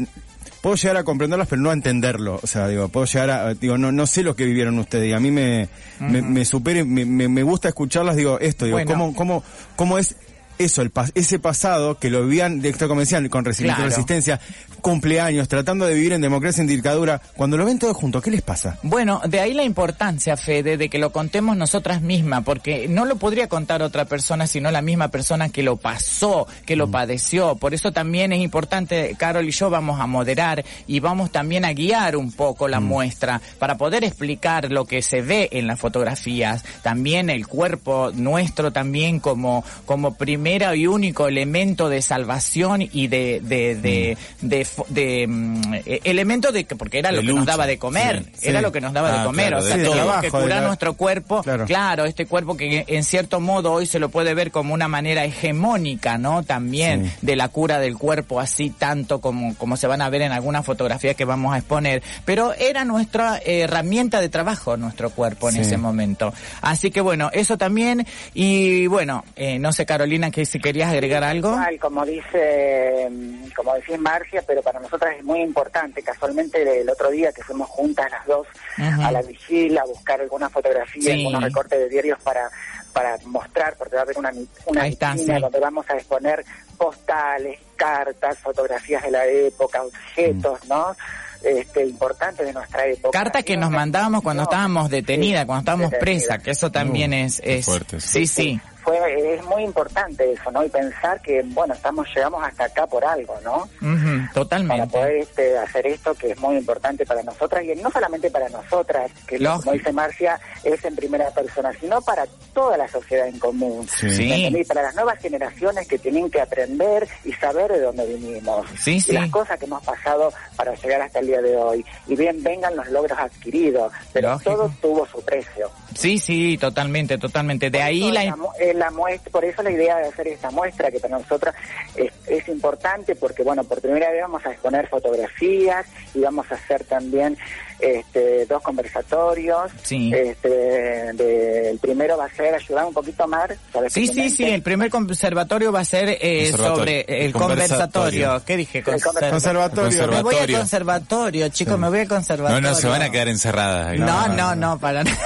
puedo 0.62 0.76
llegar 0.76 0.98
a 0.98 1.04
comprenderlas 1.04 1.48
pero 1.48 1.62
no 1.62 1.70
a 1.70 1.74
entenderlo. 1.74 2.40
O 2.42 2.48
sea, 2.48 2.68
digo, 2.68 2.90
puedo 2.90 3.06
llegar 3.06 3.30
a, 3.30 3.54
digo, 3.54 3.78
no, 3.78 3.92
no 3.92 4.06
sé 4.06 4.24
lo 4.24 4.36
que 4.36 4.46
vivieron 4.46 4.78
ustedes 4.80 5.10
y 5.10 5.14
a 5.14 5.20
mí 5.20 5.32
me, 5.32 5.70
me, 6.00 6.22
me 6.22 6.46
supera 6.46 6.80
y 6.80 6.84
me, 6.84 7.06
me, 7.06 7.28
me 7.28 7.44
gusta 7.44 7.70
escucharlas, 7.70 8.16
digo, 8.16 8.40
esto, 8.40 8.66
digo, 8.66 8.78
Bueno. 8.78 8.92
¿cómo, 8.92 9.16
cómo, 9.16 9.44
cómo 9.76 9.98
es 9.98 10.16
eso, 10.58 10.82
el 10.82 10.94
pas- 10.94 11.12
ese 11.16 11.40
pasado 11.40 11.98
que 12.00 12.10
lo 12.10 12.24
vivían, 12.24 12.62
de 12.62 12.70
esto 12.70 12.88
como 12.88 13.02
decían, 13.02 13.28
con 13.30 13.44
Claro. 13.46 13.84
resistencia, 13.84 14.40
cumpleaños, 14.82 15.48
tratando 15.48 15.86
de 15.86 15.96
vivir 15.96 16.14
en 16.14 16.22
democracia, 16.22 16.62
en 16.62 16.68
dictadura, 16.68 17.20
cuando 17.36 17.58
lo 17.58 17.66
ven 17.66 17.80
todo 17.80 17.94
junto, 17.94 18.22
¿qué 18.22 18.30
les 18.32 18.42
pasa? 18.42 18.78
Bueno, 18.84 19.20
de 19.28 19.40
ahí 19.40 19.54
la 19.54 19.64
importancia, 19.64 20.38
Fede, 20.38 20.78
de 20.78 20.90
que 20.90 21.00
lo 21.00 21.12
contemos 21.12 21.58
nosotras 21.58 22.02
mismas, 22.02 22.44
porque 22.44 22.88
no 22.88 23.06
lo 23.06 23.16
podría 23.16 23.48
contar 23.48 23.82
otra 23.82 24.06
persona, 24.06 24.46
sino 24.48 24.70
la 24.72 24.82
misma 24.84 25.08
persona 25.10 25.50
que 25.50 25.64
lo 25.64 25.78
pasó, 25.78 26.48
que 26.66 26.76
lo 26.76 26.90
padeció. 26.92 27.56
Por 27.56 27.74
eso 27.74 27.92
también 27.92 28.32
es 28.32 28.42
importante, 28.42 29.16
Carol 29.18 29.48
y 29.48 29.52
yo 29.52 29.70
vamos 29.72 30.00
a 30.00 30.06
moderar 30.08 30.64
y 30.86 31.00
vamos 31.00 31.32
también 31.32 31.66
a 31.66 31.74
guiar 31.74 32.16
un 32.16 32.32
poco 32.32 32.68
la 32.68 32.80
muestra 32.80 33.42
para 33.58 33.78
poder 33.78 34.04
explicar 34.04 34.72
lo 34.72 34.86
que 34.86 35.02
se 35.02 35.22
ve 35.22 35.50
en 35.52 35.66
las 35.68 35.80
fotografías, 35.80 36.64
también 36.84 37.30
el 37.30 37.48
cuerpo 37.48 38.12
nuestro 38.14 38.72
también 38.72 39.20
como, 39.20 39.64
como, 39.86 40.14
prim- 40.14 40.45
primera 40.46 40.76
y 40.76 40.86
único 40.86 41.28
elemento 41.28 41.90
de 41.90 42.04
salvación 42.04 42.84
y 42.84 43.08
de 43.08 43.42
de 43.42 43.74
de, 43.82 44.16
de, 44.42 44.62
fo- 44.64 44.86
de, 44.90 45.26
mm, 45.28 45.74
elemento 46.04 46.52
de 46.52 46.66
que 46.66 46.76
porque 46.76 47.00
era 47.00 47.12
lo 47.12 47.22
De 47.22 47.28
que 47.28 47.34
nos 47.34 47.48
daba 47.48 47.66
de 47.66 47.80
comer, 47.80 48.24
sí, 48.36 48.50
era 48.50 48.60
sí. 48.60 48.64
lo 48.64 48.72
que 48.72 48.80
nos 48.80 48.94
daba 48.94 49.12
Ah, 49.12 49.18
de 49.22 49.26
comer, 49.26 49.48
claro, 49.48 49.64
o 49.64 49.68
sea, 49.68 49.78
de 49.78 49.84
teníamos 49.86 50.04
que 50.04 50.20
Trabajo, 50.30 50.38
de 50.38 50.44
curar 50.44 50.62
la- 50.62 50.68
nuestro 50.68 50.94
cuerpo, 50.94 51.42
Claro. 51.42 51.66
claro. 51.66 52.06
este 52.06 52.28
cuerpo 52.28 52.56
que 52.56 52.86
en 52.88 53.04
cierto 53.04 53.40
modo 53.40 53.72
hoy 53.74 53.88
se 53.88 53.98
lo 53.98 54.10
puede 54.10 54.36
ver 54.36 54.52
como 54.52 54.76
una 54.76 54.88
manera 54.88 55.26
hegemónica, 55.26 56.20
¿no? 56.20 56.44
También 56.44 57.06
Sí. 57.06 57.12
de 57.24 57.36
la 57.36 57.48
cura 57.50 57.80
del 57.80 57.98
cuerpo 57.98 58.40
así 58.40 58.70
tanto 58.70 59.20
como 59.22 59.56
como 59.56 59.78
se 59.78 59.88
van 59.88 60.04
a 60.04 60.10
ver 60.12 60.22
en 60.22 60.32
algunas 60.32 60.64
fotografías 60.64 61.16
que 61.16 61.26
vamos 61.26 61.56
a 61.56 61.58
exponer, 61.58 62.04
pero 62.24 62.54
era 62.54 62.86
nuestra 62.86 63.40
eh, 63.40 63.62
herramienta 63.62 64.22
de 64.22 64.30
trabajo 64.30 64.78
nuestro 64.78 65.10
cuerpo 65.10 65.50
en 65.50 65.56
Sí. 65.56 65.62
ese 65.62 65.78
momento. 65.78 66.32
Así 66.62 66.92
que 66.92 67.02
bueno, 67.02 67.32
eso 67.34 67.58
también 67.58 68.06
y 68.36 68.86
bueno, 68.86 69.24
eh, 69.36 69.58
no 69.58 69.74
sé 69.74 69.88
Carolina 69.88 70.30
que 70.36 70.46
si 70.46 70.60
querías 70.60 70.92
agregar 70.92 71.24
algo. 71.24 71.48
Igual, 71.54 71.80
como 71.80 72.06
dice, 72.06 73.08
mm, 73.10 73.52
como 73.56 73.74
decís 73.76 73.98
Marcia, 73.98 74.44
pero 74.46 74.62
para 74.62 74.82
nosotras 74.82 75.16
es 75.18 75.24
muy 75.24 75.40
importante. 75.40 76.04
Casualmente 76.04 76.82
el 76.82 76.90
otro 76.90 77.10
día 77.10 77.32
que 77.32 77.42
fuimos 77.42 77.70
juntas 77.70 78.12
las 78.12 78.26
dos 78.28 78.46
a 78.78 79.12
la 79.14 79.22
vigila 79.22 79.82
a 79.82 79.86
buscar 79.86 80.20
algunas 80.20 80.52
fotografías, 80.52 81.06
Sí. 81.06 81.12
algunos 81.26 81.42
recortes 81.42 81.80
de 81.80 81.88
diarios 81.90 82.20
para 82.22 82.50
para 82.92 83.18
mostrar, 83.26 83.76
porque 83.78 83.96
va 83.96 84.02
a 84.02 84.04
haber 84.04 84.18
una, 84.18 84.32
una 84.68 84.88
está, 84.88 85.12
vitrina 85.12 85.36
sí. 85.36 85.42
donde 85.42 85.60
vamos 85.60 85.86
a 85.90 85.96
exponer 85.96 86.46
postales, 86.78 87.60
cartas, 87.76 88.38
fotografías 88.40 89.04
de 89.04 89.12
la 89.12 89.26
época, 89.26 89.84
objetos, 89.84 90.60
¿no? 90.70 90.96
Este, 91.44 91.86
importantes 91.86 92.46
de 92.46 92.54
nuestra 92.54 92.86
época. 92.88 93.18
Cartas 93.20 93.44
que 93.44 93.58
nos 93.58 93.70
mandábamos 93.70 94.22
cuando 94.24 94.44
no, 94.44 94.50
estábamos 94.50 94.90
detenidas, 94.90 95.42
sí, 95.42 95.46
cuando 95.46 95.60
estábamos 95.60 95.92
detenida. 95.92 96.00
presas, 96.20 96.44
que 96.44 96.52
eso 96.52 96.72
también 96.72 97.12
Uh, 97.12 97.26
es, 97.26 97.42
es 97.44 97.66
fuerte, 97.66 98.00
sí, 98.00 98.26
sí. 98.28 98.60
Fue, 98.86 99.34
es 99.36 99.44
muy 99.46 99.64
importante 99.64 100.32
eso, 100.32 100.52
¿no? 100.52 100.64
Y 100.64 100.70
pensar 100.70 101.20
que, 101.22 101.42
bueno, 101.44 101.74
estamos 101.74 102.08
llegamos 102.16 102.44
hasta 102.44 102.66
acá 102.66 102.86
por 102.86 103.04
algo, 103.04 103.36
¿no? 103.44 103.64
Ujú, 103.82 104.18
para 104.22 104.34
totalmente. 104.34 104.88
poder 104.96 105.16
este, 105.18 105.58
hacer 105.58 105.88
esto 105.88 106.14
que 106.14 106.32
es 106.32 106.40
muy 106.40 106.56
importante 106.58 107.04
para 107.04 107.24
nosotras 107.24 107.64
y 107.64 107.74
no 107.82 107.90
solamente 107.90 108.30
para 108.30 108.48
nosotras, 108.50 109.12
que 109.26 109.40
Lógico. 109.40 109.64
como 109.64 109.74
dice 109.74 109.92
Marcia, 109.92 110.40
es 110.64 110.86
en 110.86 110.96
primera 110.96 111.32
persona, 111.32 111.72
sino 111.80 112.00
para 112.02 112.28
toda 112.54 112.78
la 112.78 112.88
sociedad 112.88 113.28
en 113.28 113.40
común. 113.40 113.88
Sí. 113.88 114.10
Sí. 114.12 114.64
Para 114.68 114.84
las 114.84 114.94
nuevas 114.94 115.20
generaciones 115.20 115.88
que 115.88 115.98
tienen 115.98 116.30
que 116.30 116.40
aprender 116.40 117.08
y 117.24 117.34
saber 117.34 117.72
de 117.72 117.82
dónde 117.82 118.06
vinimos. 118.06 118.68
Sí, 118.80 118.98
y 118.98 119.02
sí. 119.02 119.12
las 119.14 119.30
cosas 119.32 119.58
que 119.58 119.66
hemos 119.66 119.84
pasado 119.84 120.32
para 120.56 120.76
llegar 120.76 121.02
hasta 121.02 121.20
el 121.20 121.28
día 121.28 121.42
de 121.42 121.58
hoy. 121.58 121.84
Y 122.08 122.16
bien, 122.16 122.44
vengan 122.44 122.76
los 122.76 122.88
logros 122.90 123.18
adquiridos, 123.18 123.92
pero 124.14 124.30
Lógico. 124.32 124.52
todo 124.52 124.72
tuvo 124.80 125.08
su 125.08 125.22
precio. 125.24 125.72
Sí, 125.96 126.20
sí, 126.20 126.58
totalmente, 126.58 127.18
totalmente. 127.18 127.70
De 127.72 127.82
ahí 127.82 128.12
la... 128.12 128.36
la 128.80 128.92
muestra, 128.92 129.32
por 129.32 129.44
eso 129.46 129.62
la 129.64 129.72
idea 129.72 129.98
de 129.98 130.08
hacer 130.08 130.28
esta 130.28 130.52
muestra 130.52 130.92
que 130.92 131.00
para 131.00 131.18
nosotros 131.18 131.54
es, 131.96 132.12
es 132.28 132.48
importante 132.48 133.16
porque 133.16 133.44
bueno 133.44 133.64
por 133.64 133.82
primera 133.82 134.10
vez 134.12 134.22
vamos 134.22 134.46
a 134.46 134.52
exponer 134.52 134.88
fotografías 134.88 135.86
y 136.14 136.20
vamos 136.20 136.46
a 136.52 136.56
hacer 136.56 136.84
también 136.86 137.38
este, 137.80 138.46
dos 138.46 138.62
conversatorios. 138.64 139.72
Sí. 139.84 140.12
Este, 140.14 140.48
de- 140.50 141.70
el 141.72 141.80
primero 141.80 142.18
va 142.18 142.26
a 142.26 142.30
ser 142.30 142.54
ayudar 142.54 142.86
un 142.86 142.94
poquito 142.94 143.28
Mar. 143.28 143.56
¿sabes 143.74 143.94
Sí, 143.94 144.08
sí, 144.08 144.30
sí, 144.30 144.44
el 144.46 144.62
primer 144.62 144.90
conservatorio 144.90 145.72
va 145.72 145.80
a 145.82 145.86
ser 145.86 146.10
eh, 146.22 146.50
Conservatorio. 146.52 146.76
sobre 146.76 147.26
el 147.26 147.34
Conversatorio. 147.34 148.28
conversatorio. 148.28 148.46
¿Qué 148.46 148.58
dije? 148.58 148.78
El 148.80 148.86
Conser- 148.86 149.30
Conservatorio. 149.30 150.08
Me 150.08 150.22
voy 150.22 150.36
al 150.36 150.52
Conservatorio. 150.52 151.50
chicos, 151.50 151.78
me 151.80 151.90
voy 151.90 152.00
al 152.00 152.08
No, 152.08 152.16
conservatorio. 152.16 152.62
no, 152.70 152.76
se 152.76 152.88
van 152.88 153.02
a 153.02 153.10
quedar 153.10 153.28
encerradas. 153.28 153.88
ahí. 153.88 154.00
No, 154.00 154.28
no, 154.30 154.56
no, 154.56 154.80
para 154.80 155.04
nada. 155.04 155.18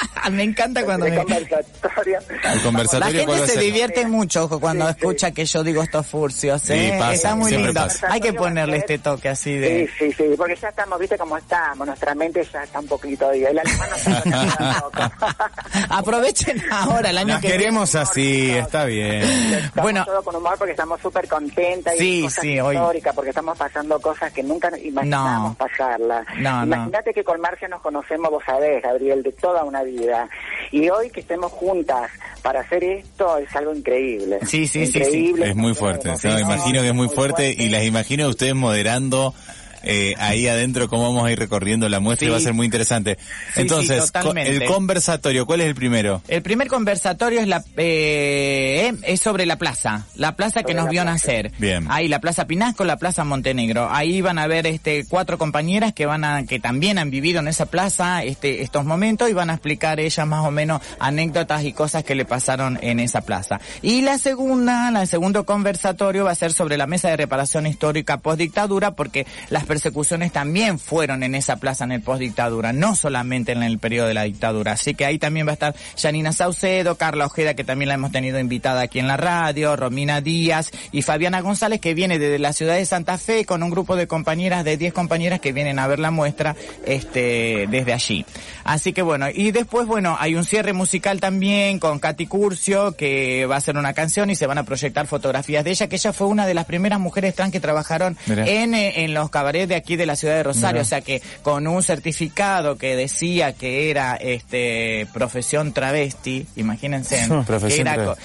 Me 0.30 0.42
encanta 0.42 0.84
cuando 0.84 1.06
El 1.06 1.12
me... 1.12 1.18
conversatorio. 1.18 2.18
El 2.52 2.62
conversatorio, 2.62 3.20
La 3.20 3.26
¿cuál 3.26 3.40
va 3.42 3.46
gente 3.46 3.60
se 3.60 3.60
divierte 3.64 4.06
mucho 4.06 4.44
ojo, 4.44 4.58
cuando 4.60 4.86
Sí, 4.88 4.92
sí. 4.92 4.98
escucha 4.98 5.30
que 5.30 5.44
yo 5.44 5.62
digo 5.62 5.82
estos 5.82 6.06
furcios, 6.06 6.60
Sí, 6.62 6.72
¿eh? 6.72 6.96
pasa, 6.98 7.12
Está 7.12 7.34
muy 7.36 7.50
lindo. 7.52 7.72
pasa. 7.74 8.08
Hay 8.10 8.20
que 8.20 8.32
ponerle 8.32 8.78
este 8.78 8.98
toque 8.98 9.28
así 9.28 9.54
de... 9.56 9.86
Sí, 9.98 10.10
sí, 10.10 10.12
sí, 10.16 10.24
porque 10.36 10.56
ya 10.56 10.68
estamos, 10.70 10.98
viste 10.98 11.16
cómo 11.16 11.36
estamos, 11.36 11.86
nuestra 11.86 12.14
mente 12.14 12.46
ya 12.52 12.62
está 12.64 12.80
un 12.80 12.86
poquito, 12.88 13.32
y 13.34 13.44
el 13.44 13.58
alemán. 13.58 13.88
Aprovechen 15.90 16.62
ahora 16.70 17.10
el 17.10 17.18
año 17.18 17.34
Nos 17.34 17.40
que 17.40 17.46
viene. 17.48 17.62
queremos 17.62 17.94
así, 17.94 18.50
está 18.50 18.84
bien. 18.84 19.22
Estamos 19.22 19.72
Bueno. 19.82 20.04
todo 20.04 20.22
con 20.22 20.36
humor 20.36 20.54
porque 20.58 20.72
estamos 20.72 21.00
súper 21.00 21.28
contentas 21.28 21.94
y 21.96 21.98
Sí, 21.98 22.22
cosas 22.22 22.42
sí, 22.42 22.60
hoy- 22.60 22.76
porque 23.14 23.30
estamos 23.30 23.56
pasando 23.56 24.00
cosas 24.00 24.32
que 24.32 24.42
nunca 24.42 24.70
imaginábamos 24.78 25.50
No. 25.52 25.54
pasarlas. 25.56 26.26
No, 26.38 26.66
no. 26.66 26.74
Imagínate 26.76 27.12
que 27.14 27.22
con 27.24 27.40
Marcia 27.40 27.68
nos 27.68 27.80
conocemos, 27.80 28.30
vos 28.30 28.42
sabés, 28.44 28.82
Gabriel, 28.82 29.22
de 29.22 29.32
toda 29.32 29.64
una 29.64 29.82
vida. 29.86 30.28
Y 30.70 30.88
hoy 30.88 31.10
que 31.10 31.20
estemos 31.20 31.52
juntas 31.52 32.10
para 32.42 32.60
hacer 32.60 32.84
esto 32.84 33.38
es 33.38 33.54
algo 33.56 33.74
increíble. 33.74 34.38
Sí, 34.42 34.66
sí, 34.66 34.86
sí, 34.86 34.92
sí. 34.92 34.98
Increíble. 34.98 35.48
Es 35.50 35.56
muy 35.56 35.74
fuerte. 35.74 36.16
Sí, 36.16 36.28
imagino 36.28 36.80
que 36.82 36.88
es 36.88 36.94
muy 36.94 37.08
fuerte 37.08 37.54
fuerte. 37.54 37.62
y 37.64 37.68
las 37.68 37.84
imagino 37.84 38.26
a 38.26 38.28
ustedes 38.28 38.54
moderando 38.54 39.34
eh, 39.82 40.14
ahí 40.18 40.46
adentro 40.48 40.88
cómo 40.88 41.04
vamos 41.04 41.26
a 41.26 41.32
ir 41.32 41.38
recorriendo 41.38 41.88
la 41.88 42.00
muestra 42.00 42.26
y 42.26 42.28
Sí. 42.28 42.32
va 42.32 42.38
a 42.38 42.40
ser 42.40 42.54
muy 42.54 42.66
interesante. 42.66 43.18
sí, 43.54 43.60
Entonces, 43.60 44.00
co- 44.00 44.06
totalmente. 44.06 44.56
el 44.56 44.64
conversatorio, 44.64 45.46
¿cuál 45.46 45.60
es 45.60 45.66
el 45.68 45.74
primero? 45.74 46.22
El 46.28 46.42
primer 46.42 46.68
conversatorio 46.68 47.40
es 47.40 47.48
la 47.48 47.62
eh, 47.76 48.92
es 49.02 49.20
sobre 49.20 49.46
la 49.46 49.56
plaza, 49.56 50.06
la 50.16 50.36
plaza 50.36 50.62
que 50.62 50.74
nos 50.74 50.84
vio 50.88 51.02
plaza. 51.02 51.12
nacer. 51.12 51.52
Bien. 51.58 51.86
Ahí 51.90 52.08
la 52.08 52.20
Plaza 52.20 52.46
Pinasco, 52.46 52.84
la 52.84 52.96
Plaza 52.96 53.24
Montenegro. 53.24 53.88
Ahí 53.90 54.20
van 54.20 54.38
a 54.38 54.46
ver 54.46 54.66
este 54.66 55.04
cuatro 55.08 55.38
compañeras 55.38 55.92
que 55.92 56.06
van 56.06 56.24
a 56.24 56.44
que 56.44 56.58
también 56.60 56.98
han 56.98 57.10
vivido 57.10 57.40
en 57.40 57.48
esa 57.48 57.66
plaza 57.66 58.22
este 58.24 58.62
estos 58.62 58.84
momentos 58.84 59.28
y 59.30 59.32
van 59.32 59.50
a 59.50 59.54
explicar 59.54 60.00
ellas 60.00 60.26
más 60.26 60.44
o 60.46 60.50
menos 60.50 60.80
anécdotas 60.98 61.64
y 61.64 61.72
cosas 61.72 62.04
que 62.04 62.14
le 62.14 62.24
pasaron 62.24 62.78
en 62.82 63.00
esa 63.00 63.20
plaza. 63.22 63.60
Y 63.82 64.02
la 64.02 64.18
segunda, 64.18 64.90
la 64.90 65.06
segundo 65.06 65.44
conversatorio 65.46 66.24
va 66.24 66.30
a 66.32 66.34
ser 66.34 66.52
sobre 66.52 66.76
la 66.76 66.86
mesa 66.86 67.08
de 67.08 67.16
reparación 67.16 67.66
histórica 67.66 68.18
post 68.18 68.38
dictadura 68.38 68.92
porque 68.92 69.26
las 69.50 69.65
persecuciones 69.66 70.32
también 70.32 70.78
fueron 70.78 71.22
en 71.22 71.34
esa 71.34 71.56
plaza 71.56 71.84
en 71.84 71.92
el 71.92 72.00
post 72.00 72.20
dictadura, 72.20 72.72
no 72.72 72.94
solamente 72.94 73.52
en 73.52 73.62
el 73.62 73.78
periodo 73.78 74.08
de 74.08 74.14
la 74.14 74.22
dictadura. 74.22 74.72
Así 74.72 74.94
que 74.94 75.04
ahí 75.04 75.18
también 75.18 75.46
va 75.46 75.50
a 75.50 75.54
estar 75.54 75.74
Janina 75.96 76.32
Saucedo, 76.32 76.96
Carla 76.96 77.26
Ojeda, 77.26 77.54
que 77.54 77.64
también 77.64 77.88
la 77.88 77.94
hemos 77.94 78.12
tenido 78.12 78.38
invitada 78.38 78.82
aquí 78.82 78.98
en 78.98 79.08
la 79.08 79.16
radio, 79.16 79.76
Romina 79.76 80.20
Díaz 80.20 80.70
y 80.92 81.02
Fabiana 81.02 81.40
González, 81.40 81.80
que 81.80 81.94
viene 81.94 82.18
desde 82.18 82.38
la 82.38 82.52
ciudad 82.52 82.76
de 82.76 82.86
Santa 82.86 83.18
Fe 83.18 83.44
con 83.44 83.62
un 83.62 83.70
grupo 83.70 83.96
de 83.96 84.06
compañeras, 84.06 84.64
de 84.64 84.76
10 84.76 84.92
compañeras 84.92 85.40
que 85.40 85.52
vienen 85.52 85.78
a 85.78 85.86
ver 85.86 85.98
la 85.98 86.10
muestra 86.10 86.56
este 86.86 87.66
desde 87.68 87.92
allí. 87.92 88.24
Así 88.64 88.92
que 88.92 89.02
bueno, 89.02 89.26
y 89.32 89.50
después, 89.50 89.86
bueno, 89.86 90.16
hay 90.18 90.34
un 90.34 90.44
cierre 90.44 90.72
musical 90.72 91.20
también 91.20 91.78
con 91.78 91.98
Katy 91.98 92.26
Curcio, 92.26 92.96
que 92.96 93.46
va 93.46 93.56
a 93.56 93.58
hacer 93.58 93.76
una 93.76 93.92
canción 93.92 94.30
y 94.30 94.34
se 94.34 94.46
van 94.46 94.58
a 94.58 94.64
proyectar 94.64 95.06
fotografías 95.06 95.64
de 95.64 95.70
ella, 95.70 95.88
que 95.88 95.96
ella 95.96 96.12
fue 96.12 96.26
una 96.26 96.46
de 96.46 96.54
las 96.54 96.66
primeras 96.66 97.00
mujeres 97.00 97.34
trans 97.34 97.52
que 97.52 97.60
trabajaron 97.60 98.16
Mirá. 98.26 98.46
en, 98.46 98.74
eh, 98.74 99.04
en 99.04 99.14
los 99.14 99.30
cabarets 99.30 99.55
de 99.64 99.74
aquí 99.76 99.96
de 99.96 100.04
la 100.04 100.16
ciudad 100.16 100.34
de 100.34 100.42
Rosario, 100.42 100.82
o 100.82 100.84
sea 100.84 101.00
que 101.00 101.22
con 101.42 101.66
un 101.66 101.82
certificado 101.82 102.76
que 102.76 102.94
decía 102.96 103.54
que 103.54 103.88
era 103.90 104.16
este 104.16 105.06
profesión 105.14 105.72
travesti, 105.72 106.46
imagínense, 106.56 107.20
era 107.24 107.44
travesti. 107.44 107.82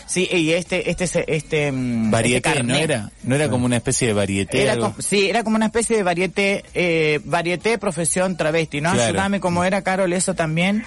sí, 0.07 0.27
y 0.31 0.51
este 0.51 0.89
este 0.89 1.05
este, 1.05 1.35
este 1.35 1.71
mm, 1.71 2.11
Varieté, 2.11 2.49
este 2.49 2.63
¿no 2.63 2.67
carnet. 2.73 2.83
era? 2.83 3.11
¿No 3.23 3.35
era 3.35 3.49
como 3.49 3.65
una 3.65 3.77
especie 3.77 4.07
de 4.07 4.13
varieté? 4.13 4.63
Era 4.63 4.77
como- 4.77 4.95
sí, 4.99 5.29
era 5.29 5.43
como 5.43 5.55
una 5.55 5.67
especie 5.67 5.95
de 5.95 6.03
varieté, 6.03 6.63
eh, 6.73 7.19
varieté 7.23 7.77
profesión 7.77 8.35
travesti, 8.35 8.81
¿no? 8.81 8.91
Claro. 8.93 9.09
Ayúdame 9.09 9.39
cómo 9.39 9.63
era, 9.63 9.81
Carol, 9.83 10.11
eso 10.13 10.33
también. 10.33 10.83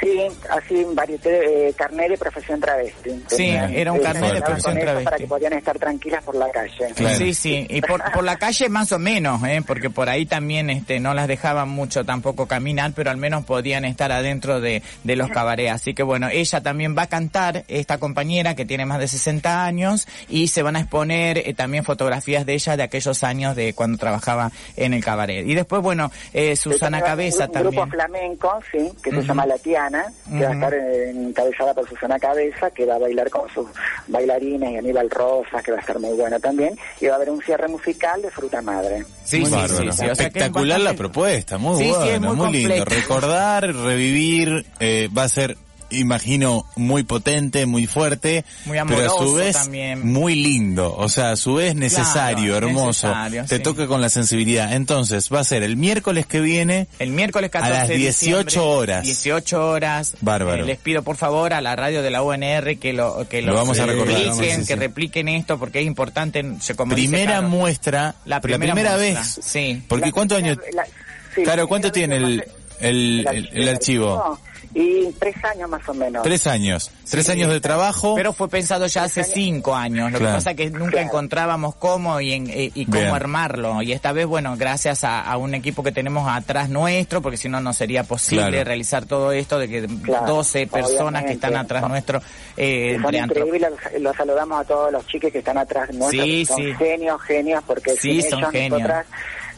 Sí, 0.00 0.18
así 0.50 0.86
varieté, 0.94 1.68
eh, 1.68 1.72
carnet 1.74 2.10
de 2.10 2.18
profesión 2.18 2.60
travesti. 2.60 3.24
Sí, 3.28 3.48
era 3.50 3.92
un 3.92 3.98
eh, 3.98 4.02
carnet 4.02 4.32
de 4.34 4.40
con 4.40 4.46
profesión 4.46 4.78
travesti. 4.78 5.04
Para 5.04 5.16
que 5.16 5.26
podían 5.26 5.52
estar 5.54 5.78
tranquilas 5.78 6.22
por 6.24 6.36
la 6.36 6.50
calle. 6.50 6.92
Claro. 6.94 7.16
Sí, 7.16 7.34
sí, 7.34 7.66
y 7.68 7.80
por, 7.80 8.02
por 8.12 8.24
la 8.24 8.36
calle 8.36 8.68
más 8.68 8.92
o 8.92 8.98
menos, 8.98 9.42
¿eh? 9.44 9.62
porque 9.66 9.90
por 9.90 10.08
ahí 10.08 10.26
también 10.26 10.70
este, 10.70 11.00
no 11.00 11.12
las 11.14 11.26
dejaban 11.28 11.68
mucho 11.68 12.04
tampoco 12.04 12.46
caminar, 12.46 12.92
pero 12.94 13.10
al 13.10 13.16
menos 13.16 13.44
podían 13.44 13.84
estar 13.84 14.12
adentro 14.12 14.60
de, 14.60 14.82
de 15.02 15.16
los 15.16 15.28
cabarets. 15.30 15.72
Así 15.72 15.94
que 15.94 16.02
bueno, 16.02 16.28
ella 16.30 16.60
también 16.60 16.96
va 16.96 17.02
a 17.02 17.06
cantar, 17.08 17.64
esta 17.68 17.98
compañera 17.98 18.54
que 18.54 18.64
tiene 18.64 18.86
más 18.86 18.98
de 19.00 19.08
60 19.08 19.64
años, 19.64 20.06
y 20.28 20.48
se 20.48 20.62
van 20.62 20.76
a 20.76 20.80
exponer 20.80 21.38
eh, 21.38 21.54
también 21.54 21.84
fotografías 21.84 22.46
de 22.46 22.54
ella 22.54 22.76
de 22.76 22.82
aquellos 22.84 23.24
años 23.24 23.56
de 23.56 23.74
cuando 23.74 23.98
trabajaba 23.98 24.52
en 24.76 24.94
el 24.94 25.02
cabaret. 25.04 25.46
Y 25.46 25.54
después, 25.54 25.82
bueno, 25.82 26.10
eh, 26.32 26.54
Susana 26.56 27.02
Cabeza 27.02 27.46
un, 27.46 27.52
también. 27.52 27.74
grupo 27.74 27.90
flamenco, 27.90 28.60
sí, 28.70 28.90
que 29.02 29.10
se 29.10 29.18
Ujú. 29.18 29.26
llama 29.26 29.46
La 29.46 29.58
Tiana, 29.64 30.12
que 30.30 30.44
va 30.44 30.50
a 30.50 30.52
estar 30.52 30.74
encabezada 30.74 31.72
por 31.74 31.88
Susana 31.88 32.18
Cabeza, 32.18 32.70
que 32.70 32.84
va 32.84 32.96
a 32.96 32.98
bailar 32.98 33.30
con 33.30 33.48
sus 33.48 33.66
bailarines 34.06 34.72
y 34.72 34.76
Aníbal 34.76 35.08
Rosas, 35.10 35.62
que 35.62 35.72
va 35.72 35.78
a 35.78 35.80
estar 35.80 35.98
muy 35.98 36.12
bueno 36.16 36.38
también, 36.38 36.78
y 37.00 37.06
va 37.06 37.14
a 37.14 37.16
haber 37.16 37.30
un 37.30 37.40
cierre 37.42 37.66
musical 37.66 38.20
de 38.20 38.30
Fruta 38.30 38.60
Madre. 38.60 39.04
Sí, 39.24 39.40
Muy 39.40 39.46
sí, 39.46 39.52
bárbaro. 39.56 39.76
sí, 39.76 39.82
sí, 39.82 39.88
o 39.88 39.92
sea 39.92 40.06
que 40.06 40.12
es 40.12 40.20
Espectacular 40.20 40.80
la 40.80 40.92
propuesta, 40.94 41.56
muy 41.56 41.78
Sí, 41.78 41.84
sí, 41.84 41.90
bueno, 41.90 42.12
es 42.14 42.20
muy 42.36 42.46
muy, 42.50 42.52
lindo. 42.52 42.84
Recordar, 42.84 43.74
revivir, 43.74 44.66
eh, 44.80 45.08
va 45.16 45.24
a 45.24 45.28
ser 45.30 45.56
imagino 45.98 46.66
muy 46.76 47.02
potente, 47.02 47.66
muy 47.66 47.86
fuerte, 47.86 48.44
Muy 48.64 48.78
pero 48.86 49.00
a 49.06 49.08
su 49.08 49.14
amoroso 49.16 49.34
vez 49.34 49.56
también. 49.56 50.06
muy 50.06 50.34
lindo, 50.34 50.94
o 50.96 51.08
sea, 51.08 51.32
a 51.32 51.36
su 51.36 51.54
vez 51.54 51.74
necesario, 51.74 52.52
Claro, 52.52 52.66
hermoso, 52.68 53.08
necesario, 53.08 53.44
te 53.46 53.56
sí. 53.58 53.62
toca 53.62 53.86
con 53.86 54.00
la 54.00 54.08
sensibilidad. 54.08 54.72
Entonces, 54.74 55.28
va 55.32 55.40
a 55.40 55.44
ser 55.44 55.62
el 55.62 55.76
miércoles 55.76 56.26
que 56.26 56.40
viene, 56.40 56.88
El 56.98 57.10
miércoles 57.10 57.50
14 57.50 57.74
A 57.74 57.78
las 57.80 57.88
de 57.88 57.96
18 57.96 58.44
diciembre, 58.44 58.58
horas. 58.78 59.02
18 59.04 59.68
horas. 59.70 60.16
Bárbaro. 60.20 60.62
Eh, 60.64 60.66
les 60.66 60.78
pido 60.78 61.02
por 61.02 61.16
favor 61.16 61.52
a 61.52 61.60
la 61.60 61.76
radio 61.76 62.02
de 62.02 62.10
la 62.10 62.22
UNR 62.22 62.76
que 62.78 62.92
lo 62.92 63.26
que 63.28 63.42
Lo 63.42 63.54
vamos 63.54 63.78
a 63.78 63.86
recordar, 63.86 64.16
repliquen, 64.18 64.60
que 64.60 64.64
sí. 64.66 64.74
repliquen 64.74 65.28
esto 65.28 65.58
porque 65.58 65.80
es 65.80 65.86
importante. 65.86 66.42
se- 66.60 66.72
dice 66.74 66.84
primera 66.94 67.40
muestra, 67.40 68.14
La 68.24 68.40
primera 68.40 68.74
primera 68.74 68.96
vez. 68.96 69.38
sí. 69.42 69.82
Porque 69.88 70.06
La 70.06 70.12
¿cuántos 70.12 70.38
años? 70.38 70.56
primera- 70.56 70.84
la- 70.84 71.34
sí, 71.34 71.42
Claro, 71.42 71.62
la 71.62 71.68
¿cuánto 71.68 71.92
tiene 71.92 72.16
el, 72.16 72.44
el, 72.80 73.48
el 73.52 73.68
archivo? 73.68 74.38
Y 74.74 75.12
tres 75.20 75.36
años 75.44 75.70
más 75.70 75.88
o 75.88 75.94
menos. 75.94 76.22
Tres 76.24 76.46
años. 76.48 76.90
Tres 77.08 77.28
años 77.28 77.48
de 77.52 77.60
trabajo. 77.60 78.14
Pero 78.16 78.32
fue 78.32 78.48
pensado 78.48 78.86
ya 78.86 79.04
hace 79.04 79.22
cinco 79.22 79.74
años. 79.76 80.10
Lo 80.10 80.18
Claro. 80.18 80.32
que 80.32 80.36
pasa 80.38 80.50
es 80.50 80.56
que 80.56 80.70
nunca 80.70 80.90
Claro. 80.92 81.06
encontrábamos 81.06 81.76
cómo 81.76 82.20
y, 82.20 82.32
en- 82.32 82.48
y- 82.50 82.72
y 82.74 82.84
cómo 82.86 82.98
Bien. 83.00 83.14
armarlo. 83.14 83.82
Y 83.82 83.92
esta 83.92 84.10
vez, 84.12 84.26
bueno, 84.26 84.56
gracias 84.56 85.04
a, 85.04 85.20
a 85.20 85.36
un 85.36 85.54
equipo 85.54 85.82
que 85.84 85.92
tenemos 85.92 86.28
atrás 86.28 86.68
nuestro, 86.70 87.22
porque 87.22 87.36
si 87.36 87.48
no, 87.48 87.60
no 87.60 87.72
sería 87.72 88.02
posible 88.02 88.48
Claro. 88.48 88.64
realizar 88.64 89.06
todo 89.06 89.30
esto 89.32 89.58
de 89.60 89.68
que 89.68 89.86
Claro, 90.02 90.26
12 90.26 90.66
personas 90.66 91.22
obviamente. 91.22 91.26
que 91.28 91.32
están 91.34 91.56
atrás 91.56 91.88
nuestro. 91.88 92.20
Eh, 92.56 92.98
son 93.00 93.14
increíbles, 93.14 93.70
los, 93.92 94.02
los 94.02 94.16
saludamos 94.16 94.60
a 94.60 94.64
todos 94.64 94.90
los 94.92 95.06
chiques 95.06 95.30
que 95.32 95.38
están 95.38 95.56
atrás 95.58 95.92
nuestros, 95.94 96.24
Sí, 96.24 96.38
que 96.40 96.46
son 96.46 96.56
sí. 96.56 96.74
genios, 96.76 97.22
genios, 97.22 97.62
porque 97.64 97.92
Sí, 97.96 98.20
sin 98.22 98.30
son 98.30 98.38
ellos 98.40 98.50
genios. 98.50 98.70
nosotras 98.80 99.06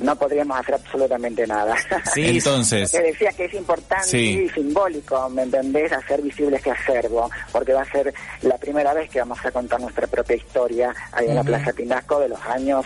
no 0.00 0.16
podríamos 0.16 0.58
hacer 0.58 0.74
absolutamente 0.74 1.46
nada. 1.46 1.74
Sí, 2.14 2.24
Entonces, 2.38 2.90
Te 2.92 3.02
decía 3.02 3.30
que 3.32 3.46
es 3.46 3.54
importante 3.54 4.06
Sí. 4.08 4.44
y 4.46 4.48
simbólico, 4.50 5.28
¿me 5.30 5.42
entendés? 5.42 5.92
Hacer 5.92 6.22
visible 6.22 6.56
este 6.56 6.70
acervo, 6.70 7.30
porque 7.52 7.72
va 7.72 7.82
a 7.82 7.90
ser 7.90 8.12
la 8.42 8.56
primera 8.58 8.92
vez 8.94 9.08
que 9.10 9.18
vamos 9.20 9.38
a 9.44 9.50
contar 9.50 9.80
nuestra 9.80 10.06
propia 10.06 10.36
historia 10.36 10.94
ahí 11.12 11.28
en 11.28 11.34
la 11.34 11.44
Plaza 11.44 11.72
Pinasco 11.72 12.20
de 12.20 12.28
los 12.28 12.40
años 12.42 12.84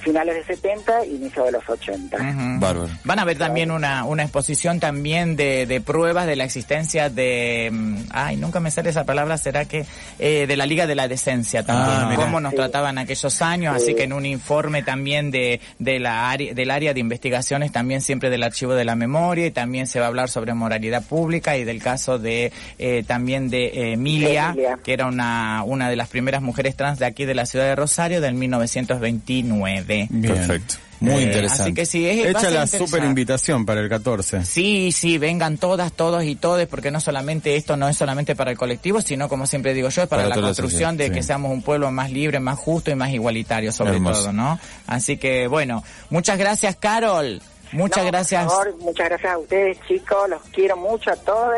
finales 0.00 0.34
de 0.34 0.44
70 0.54 1.04
inicio 1.06 1.44
de 1.44 1.52
los 1.52 1.68
80. 1.68 2.16
Ujú. 2.16 2.60
Bárbaro. 2.60 2.88
Van 3.04 3.18
a 3.18 3.24
ver 3.24 3.36
también 3.38 3.70
una, 3.70 4.04
una 4.04 4.22
exposición 4.22 4.80
también 4.80 5.36
de, 5.36 5.66
de 5.66 5.80
pruebas 5.80 6.26
de 6.26 6.36
la 6.36 6.44
existencia 6.44 7.10
de, 7.10 7.68
mm, 7.72 7.96
ay, 8.10 8.36
nunca 8.36 8.60
me 8.60 8.70
sale 8.70 8.90
esa 8.90 9.04
palabra, 9.04 9.36
será 9.38 9.64
que 9.64 9.84
eh, 10.18 10.46
de 10.46 10.56
la 10.56 10.66
Liga 10.66 10.86
de 10.86 10.94
la 10.94 11.08
Decencia 11.08 11.64
también, 11.64 11.92
Ah, 11.92 12.12
cómo 12.16 12.40
nos 12.40 12.50
Sí. 12.50 12.56
trataban 12.56 12.98
aquellos 12.98 13.42
años, 13.42 13.76
Sí. 13.76 13.82
así 13.82 13.94
que 13.94 14.04
en 14.04 14.12
un 14.12 14.26
informe 14.26 14.82
también 14.82 15.30
de, 15.30 15.60
de 15.78 15.98
la 15.98 16.30
área, 16.30 16.41
del 16.50 16.70
área 16.70 16.94
de 16.94 17.00
investigaciones 17.00 17.72
también 17.72 18.00
siempre 18.00 18.30
del 18.30 18.42
archivo 18.42 18.74
de 18.74 18.84
la 18.84 18.96
memoria 18.96 19.46
y 19.46 19.50
también 19.50 19.86
se 19.86 19.98
va 19.98 20.06
a 20.06 20.08
hablar 20.08 20.28
sobre 20.28 20.54
moralidad 20.54 21.02
pública 21.04 21.56
y 21.56 21.64
del 21.64 21.82
caso 21.82 22.18
de 22.18 22.52
eh, 22.78 23.04
también 23.06 23.50
de 23.50 23.66
eh, 23.66 23.92
Emilia, 23.92 24.50
Emilia. 24.50 24.78
que 24.82 24.92
era 24.92 25.06
una, 25.06 25.62
una 25.64 25.88
de 25.88 25.96
las 25.96 26.08
primeras 26.08 26.42
mujeres 26.42 26.76
trans 26.76 26.98
de 26.98 27.06
aquí 27.06 27.24
de 27.24 27.34
la 27.34 27.46
ciudad 27.46 27.66
de 27.66 27.76
Rosario 27.76 28.20
del 28.20 28.34
1929. 28.34 30.08
Bien. 30.10 30.34
Perfecto. 30.34 30.74
Muy 31.02 31.22
Eh, 31.22 31.26
interesante. 31.26 31.82
Así 31.82 32.00
que 32.02 32.10
es, 32.10 32.26
Echa 32.26 32.50
la 32.50 32.66
super 32.66 33.02
invitación 33.04 33.66
para 33.66 33.80
el 33.80 33.88
14. 33.88 34.44
Sí, 34.44 34.92
sí, 34.92 35.18
vengan 35.18 35.58
todas, 35.58 35.92
todos 35.92 36.24
y 36.24 36.36
todes, 36.36 36.66
porque 36.68 36.90
no 36.90 37.00
solamente 37.00 37.56
esto 37.56 37.76
no 37.76 37.88
es 37.88 37.96
solamente 37.96 38.34
para 38.36 38.50
el 38.52 38.56
colectivo, 38.56 39.00
sino 39.02 39.28
como 39.28 39.46
siempre 39.46 39.74
digo 39.74 39.88
yo, 39.88 40.02
es 40.02 40.08
para, 40.08 40.22
Para 40.24 40.36
la 40.36 40.42
construcción 40.42 40.96
de 40.96 41.10
que 41.10 41.22
seamos 41.22 41.50
un 41.50 41.62
pueblo 41.62 41.90
más 41.90 42.10
libre, 42.10 42.40
más 42.40 42.58
justo 42.58 42.90
y 42.90 42.94
más 42.94 43.10
igualitario 43.10 43.72
sobre 43.72 43.92
Hermoso. 43.94 44.20
todo, 44.22 44.32
¿no? 44.32 44.58
Así 44.86 45.16
que 45.16 45.46
bueno, 45.48 45.82
muchas 46.10 46.38
gracias 46.38 46.76
Carol, 46.76 47.40
muchas 47.72 48.04
No, 48.04 48.10
gracias. 48.10 48.44
Por 48.44 48.52
favor, 48.52 48.78
muchas 48.80 49.08
gracias 49.08 49.32
a 49.32 49.38
ustedes, 49.38 49.78
chicos. 49.86 50.28
Los 50.28 50.42
quiero 50.52 50.76
mucho 50.76 51.10
a 51.10 51.16
todos 51.16 51.52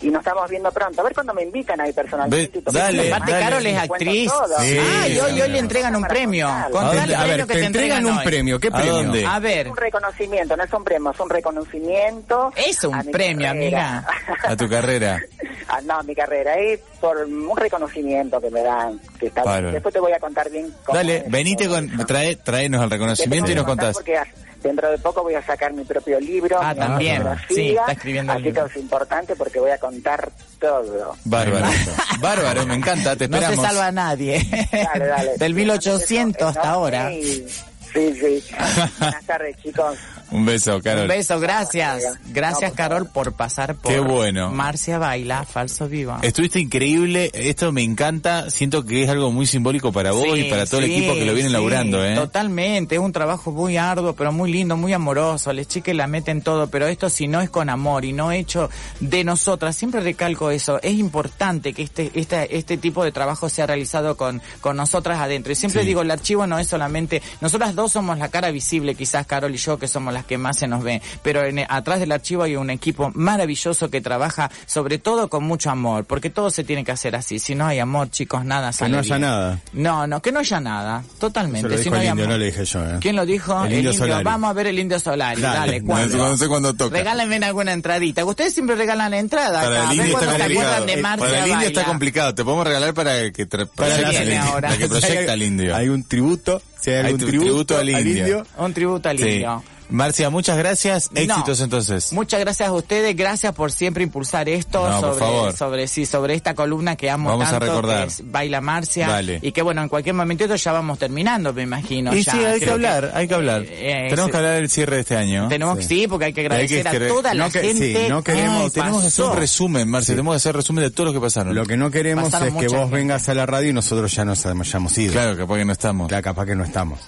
y 0.00 0.08
nos 0.10 0.20
estamos 0.20 0.48
viendo 0.50 0.70
pronto. 0.72 1.00
A 1.00 1.04
ver 1.04 1.14
cuando 1.14 1.34
me 1.34 1.42
invitan 1.42 1.80
ahí 1.80 1.92
personalmente. 1.92 2.62
Tomemos 2.62 2.74
dale, 2.74 3.08
Aparte 3.12 3.32
dale. 3.32 3.44
Carol 3.44 3.66
es 3.66 3.78
actriz. 3.78 4.32
Sí, 4.60 4.78
ah, 4.80 5.08
y 5.08 5.18
hoy, 5.18 5.40
hoy 5.40 5.48
le 5.50 5.58
entregan 5.58 5.96
un 5.96 6.04
premio. 6.04 6.48
Con 6.70 6.84
¿A 6.84 6.90
premio 6.90 7.18
A 7.18 7.24
ver, 7.24 7.46
que 7.46 7.54
te 7.54 7.64
entregan 7.64 8.06
un 8.06 8.22
premio. 8.22 8.60
¿Qué 8.60 8.68
¿A 8.68 8.72
premio? 8.72 8.94
dónde? 8.94 9.26
A 9.26 9.38
ver, 9.38 9.68
Un 9.68 9.76
reconocimiento, 9.76 10.56
no 10.56 10.64
es 10.64 10.72
un 10.72 10.84
premio, 10.84 11.10
es 11.10 11.20
un 11.20 11.30
reconocimiento. 11.30 12.52
Es 12.56 12.84
un 12.84 12.94
a 12.94 13.02
mi 13.02 13.12
premio, 13.12 13.46
carrera. 13.46 14.06
A 14.44 14.56
tu 14.56 14.68
carrera. 14.68 15.20
Ah, 15.68 15.80
no, 15.84 16.00
mi 16.04 16.14
carrera 16.14 16.54
es 16.54 16.78
por 17.00 17.16
un 17.16 17.56
reconocimiento 17.56 18.40
que 18.40 18.50
me 18.50 18.62
dan. 18.62 19.00
Que 19.18 19.26
está. 19.26 19.60
Después 19.62 19.92
te 19.92 19.98
voy 19.98 20.12
a 20.12 20.20
contar 20.20 20.48
bien 20.48 20.72
cómo 20.84 20.96
Dale, 20.96 21.24
venite 21.26 21.66
con, 21.66 21.88
trae, 22.06 22.36
traenos 22.36 22.84
el 22.84 22.90
reconocimiento 22.90 23.50
y 23.50 23.56
nos 23.56 23.64
a 23.64 23.66
contás. 23.66 23.96
Porque 23.96 24.16
dentro 24.62 24.90
de 24.90 24.98
poco 24.98 25.22
voy 25.22 25.34
a 25.34 25.42
sacar 25.42 25.72
mi 25.72 25.84
propio 25.84 26.18
libro. 26.20 26.58
Ah, 26.60 26.74
mi 26.74 26.80
también. 26.80 27.22
Sí, 27.48 27.70
está 27.70 27.92
escribiendo 27.92 28.32
el 28.32 28.42
Así 28.42 28.52
que 28.52 28.60
es 28.60 28.76
importante 28.76 29.36
porque 29.36 29.60
voy 29.60 29.70
a 29.70 29.78
contar 29.78 30.30
todo. 30.60 31.16
Bárbaro. 31.24 31.66
Bárbaro, 32.20 32.66
me 32.66 32.74
encanta, 32.74 33.16
te 33.16 33.28
no 33.28 33.38
se 33.38 33.44
esperamos. 33.44 33.66
salva 33.66 33.86
a 33.86 33.92
nadie. 33.92 34.46
Dale, 34.72 35.06
dale. 35.06 35.36
Del 35.38 35.54
1800 35.54 36.36
Eso, 36.40 36.48
hasta 36.48 36.70
ahora. 36.70 37.10
Sí, 37.10 37.46
sí. 37.92 38.44
Buenas 38.98 39.24
tardes, 39.24 39.56
chicos. 39.62 39.96
Un 40.30 40.44
beso, 40.44 40.80
Carol. 40.82 41.02
Un 41.02 41.08
beso, 41.08 41.38
gracias. 41.38 42.02
Gracias, 42.26 42.72
Carol, 42.72 43.08
por 43.08 43.32
pasar 43.34 43.76
por 43.76 43.92
Qué 43.92 44.00
bueno. 44.00 44.50
Marcia 44.50 44.98
Baila, 44.98 45.44
Falso 45.44 45.88
Viva. 45.88 46.18
Estuviste 46.22 46.58
increíble, 46.58 47.30
esto 47.32 47.70
me 47.72 47.82
encanta, 47.82 48.50
siento 48.50 48.84
que 48.84 49.04
es 49.04 49.08
algo 49.08 49.30
muy 49.30 49.46
simbólico 49.46 49.92
para 49.92 50.12
vos 50.12 50.36
y 50.36 50.44
para 50.44 50.66
todo 50.66 50.80
el 50.80 50.90
equipo 50.90 51.14
que 51.14 51.24
lo 51.24 51.32
viene 51.32 51.48
sí, 51.48 51.52
laburando, 51.52 52.04
¿eh? 52.04 52.14
Totalmente, 52.16 52.96
es 52.96 53.00
un 53.00 53.12
trabajo 53.12 53.52
muy 53.52 53.76
arduo, 53.76 54.14
pero 54.14 54.32
muy 54.32 54.50
lindo, 54.50 54.76
muy 54.76 54.92
amoroso. 54.92 55.52
Les 55.52 55.68
chiques 55.68 55.94
la 55.94 56.06
meten 56.06 56.42
todo, 56.42 56.66
pero 56.68 56.86
esto 56.88 57.08
si 57.08 57.28
no 57.28 57.40
es 57.40 57.48
con 57.50 57.68
amor 57.70 58.04
y 58.04 58.12
no 58.12 58.32
hecho 58.32 58.68
de 59.00 59.22
nosotras, 59.22 59.76
siempre 59.76 60.00
recalco 60.00 60.50
eso, 60.50 60.80
es 60.82 60.94
importante 60.94 61.72
que 61.72 61.82
este, 61.82 62.10
este, 62.14 62.56
este 62.56 62.76
tipo 62.78 63.04
de 63.04 63.12
trabajo 63.12 63.48
sea 63.48 63.66
realizado 63.66 64.16
con, 64.16 64.42
con 64.60 64.76
nosotras 64.76 65.20
adentro. 65.20 65.52
Y 65.52 65.54
siempre 65.54 65.82
Sí. 65.82 65.86
digo, 65.88 66.02
el 66.02 66.10
archivo 66.10 66.46
no 66.46 66.58
es 66.58 66.66
solamente, 66.66 67.22
nosotras 67.40 67.74
dos 67.74 67.92
somos 67.92 68.18
la 68.18 68.28
cara 68.28 68.50
visible, 68.50 68.94
quizás 68.94 69.26
Carol 69.26 69.54
y 69.54 69.58
yo, 69.58 69.78
que 69.78 69.86
somos 69.88 70.15
las 70.16 70.24
que 70.26 70.38
más 70.38 70.58
se 70.58 70.66
nos 70.66 70.82
ven, 70.82 71.00
pero 71.22 71.44
en- 71.44 71.66
atrás 71.68 72.00
del 72.00 72.12
archivo 72.12 72.42
hay 72.42 72.56
un 72.56 72.70
equipo 72.70 73.10
maravilloso 73.14 73.90
que 73.90 74.00
trabaja 74.00 74.50
sobre 74.66 74.98
todo 74.98 75.28
con 75.28 75.44
mucho 75.44 75.70
amor, 75.70 76.04
porque 76.04 76.30
todo 76.30 76.50
se 76.50 76.64
tiene 76.64 76.84
que 76.84 76.92
hacer 76.92 77.14
así. 77.16 77.38
Si 77.38 77.54
no 77.54 77.66
hay 77.66 77.78
amor, 77.78 78.10
chicos, 78.10 78.44
nada 78.44 78.68
Que 78.70 78.76
sale 78.78 78.92
no 78.92 78.98
haya 78.98 79.16
bien. 79.16 79.28
nada. 79.28 79.60
No, 79.72 80.06
no, 80.06 80.22
que 80.22 80.32
no 80.32 80.40
haya 80.40 80.60
nada, 80.60 81.02
Eso 81.06 81.16
totalmente. 81.18 81.68
lo 81.68 81.76
si 81.76 81.84
dijo 81.84 81.90
no 81.90 81.96
el 81.96 82.02
hay 82.02 82.08
indio, 82.10 82.24
amor. 82.24 82.34
no 82.34 82.38
le 82.38 82.46
dije 82.46 82.64
yo, 82.64 82.84
¿eh? 82.84 82.98
¿Quién 83.00 83.16
lo 83.16 83.26
dijo? 83.26 83.64
El 83.64 83.72
Indio 83.74 83.92
Solari. 83.92 84.24
Vamos 84.24 84.50
a 84.50 84.52
ver 84.52 84.66
el 84.68 84.78
Indio 84.78 84.98
Solari. 84.98 85.40
Dale. 85.42 85.58
Dale, 85.58 85.80
No 85.80 85.86
¿cuándo? 85.86 86.10
sé- 86.12 86.16
no 86.18 86.36
sé 86.36 86.48
cuándo 86.48 86.74
toca. 86.74 86.96
Regálenme 86.96 87.36
alguna 87.44 87.72
entradita. 87.72 88.24
Ustedes 88.24 88.54
siempre 88.54 88.76
regalan 88.76 89.10
la 89.10 89.18
entrada 89.18 89.60
Para 89.62 89.66
acá. 89.66 89.76
el 89.76 89.76
A 89.76 89.88
ver 89.88 89.96
indio 89.96 90.04
está 90.06 90.18
cuándo 90.18 90.32
se 90.32 90.38
complicado. 90.40 90.66
acuerdan 90.72 90.86
de 90.96 91.02
Marcia 91.02 91.26
Para 91.26 91.38
el 91.44 91.50
indio 91.50 91.66
está 91.68 91.80
Baila. 91.80 91.88
complicado. 91.92 92.34
Te 92.34 92.44
podemos 92.44 92.66
regalar 92.66 92.94
para 92.94 93.30
que 93.32 93.48
tra- 93.48 93.66
Para 93.68 93.74
proyecte 93.74 94.02
la- 94.02 94.08
al 94.08 94.14
viene 94.14 94.34
indio, 94.36 94.50
ahora. 94.52 94.68
para 94.68 94.78
que 94.78 94.88
proyecta 94.88 95.32
al 95.32 95.42
indio. 95.42 95.76
Hay 95.76 95.88
un 95.88 96.04
tributo. 96.04 96.62
Si 96.80 96.90
hay 96.90 96.96
Hay 96.96 97.04
algún 97.06 97.20
tu- 97.20 97.26
tributo, 97.26 97.48
tributo 97.50 97.78
al 97.78 97.88
indio. 97.90 98.46
Un 98.58 98.72
tributo 98.74 99.08
al 99.08 99.18
Sí. 99.18 99.28
indio. 99.28 99.62
Marcia, 99.88 100.30
muchas 100.30 100.58
gracias. 100.58 101.10
No. 101.12 101.20
Éxitos 101.20 101.60
entonces. 101.60 102.12
Muchas 102.12 102.40
gracias 102.40 102.68
a 102.68 102.72
ustedes, 102.72 103.14
gracias 103.16 103.54
por 103.54 103.70
siempre 103.70 104.02
impulsar 104.02 104.48
esto 104.48 104.88
No, 104.88 105.00
por 105.00 105.10
sobre, 105.14 105.18
favor. 105.20 105.56
sobre 105.56 105.88
sí, 105.88 106.06
sobre 106.06 106.34
esta 106.34 106.54
columna 106.54 106.96
que 106.96 107.08
amo 107.10 107.28
Vamos 107.30 107.46
a 107.48 107.52
tanto, 107.52 107.66
recordar. 107.66 108.02
que 108.02 108.12
es 108.12 108.22
Baila 108.30 108.60
Marcia, 108.60 109.08
Dale. 109.08 109.38
y 109.42 109.52
que 109.52 109.62
bueno, 109.62 109.82
en 109.82 109.88
cualquier 109.88 110.14
momentito 110.14 110.54
ya 110.56 110.72
vamos 110.72 110.98
terminando, 110.98 111.52
me 111.52 111.62
imagino. 111.62 112.14
y 112.14 112.22
ya. 112.22 112.32
sí, 112.32 112.38
hay 112.38 112.60
que 112.60 112.70
hablar, 112.70 113.12
hay 113.14 113.28
que 113.28 113.34
hablar. 113.34 113.62
eh, 113.62 113.68
eh, 113.70 114.06
Tenemos 114.10 114.24
sí. 114.26 114.30
que 114.32 114.36
hablar 114.36 114.52
del 114.54 114.68
cierre 114.70 114.96
de 114.96 115.00
este 115.02 115.16
año. 115.16 115.48
Tenemos 115.48 115.78
que 115.78 115.84
sí, 115.84 116.06
porque 116.08 116.24
hay 116.26 116.32
que 116.32 116.40
agradecer 116.40 116.86
Hay 116.88 116.98
que 116.98 117.04
a 117.04 117.08
toda 117.08 117.34
no 117.34 117.44
la 117.44 117.50
que- 117.50 117.60
sí, 117.60 117.66
gente. 117.92 118.08
no 118.08 118.22
queremos- 118.24 118.64
Ay, 118.64 118.70
tenemos 118.70 119.00
que 119.02 119.08
hacer 119.08 119.24
un 119.24 119.36
resumen, 119.36 119.88
Marcia. 119.88 120.12
Tenemos 120.14 120.32
que 120.32 120.36
hacer 120.36 120.56
resumen 120.56 120.84
de 120.84 120.90
todo 120.90 121.06
lo 121.06 121.12
que 121.12 121.20
pasaron. 121.20 121.54
Lo 121.54 121.64
que 121.64 121.76
no 121.76 121.90
queremos 121.90 122.24
Pasaron 122.30 122.48
es 122.56 122.60
que 122.60 122.68
vos 122.68 122.80
gente. 122.80 122.96
vengas 122.96 123.28
a 123.28 123.34
la 123.34 123.46
radio 123.46 123.70
y 123.70 123.72
nosotros 123.72 124.12
ya 124.14 124.24
nos 124.24 124.44
hayamos 124.44 124.98
ido. 124.98 125.12
Claro, 125.12 125.36
capaz 125.36 125.56
que 125.56 125.64
no 125.64 125.72
estamos. 125.72 126.08
Claro, 126.08 126.22
capaz 126.24 126.46
que 126.46 126.54
no 126.56 126.64
estamos. 126.64 126.98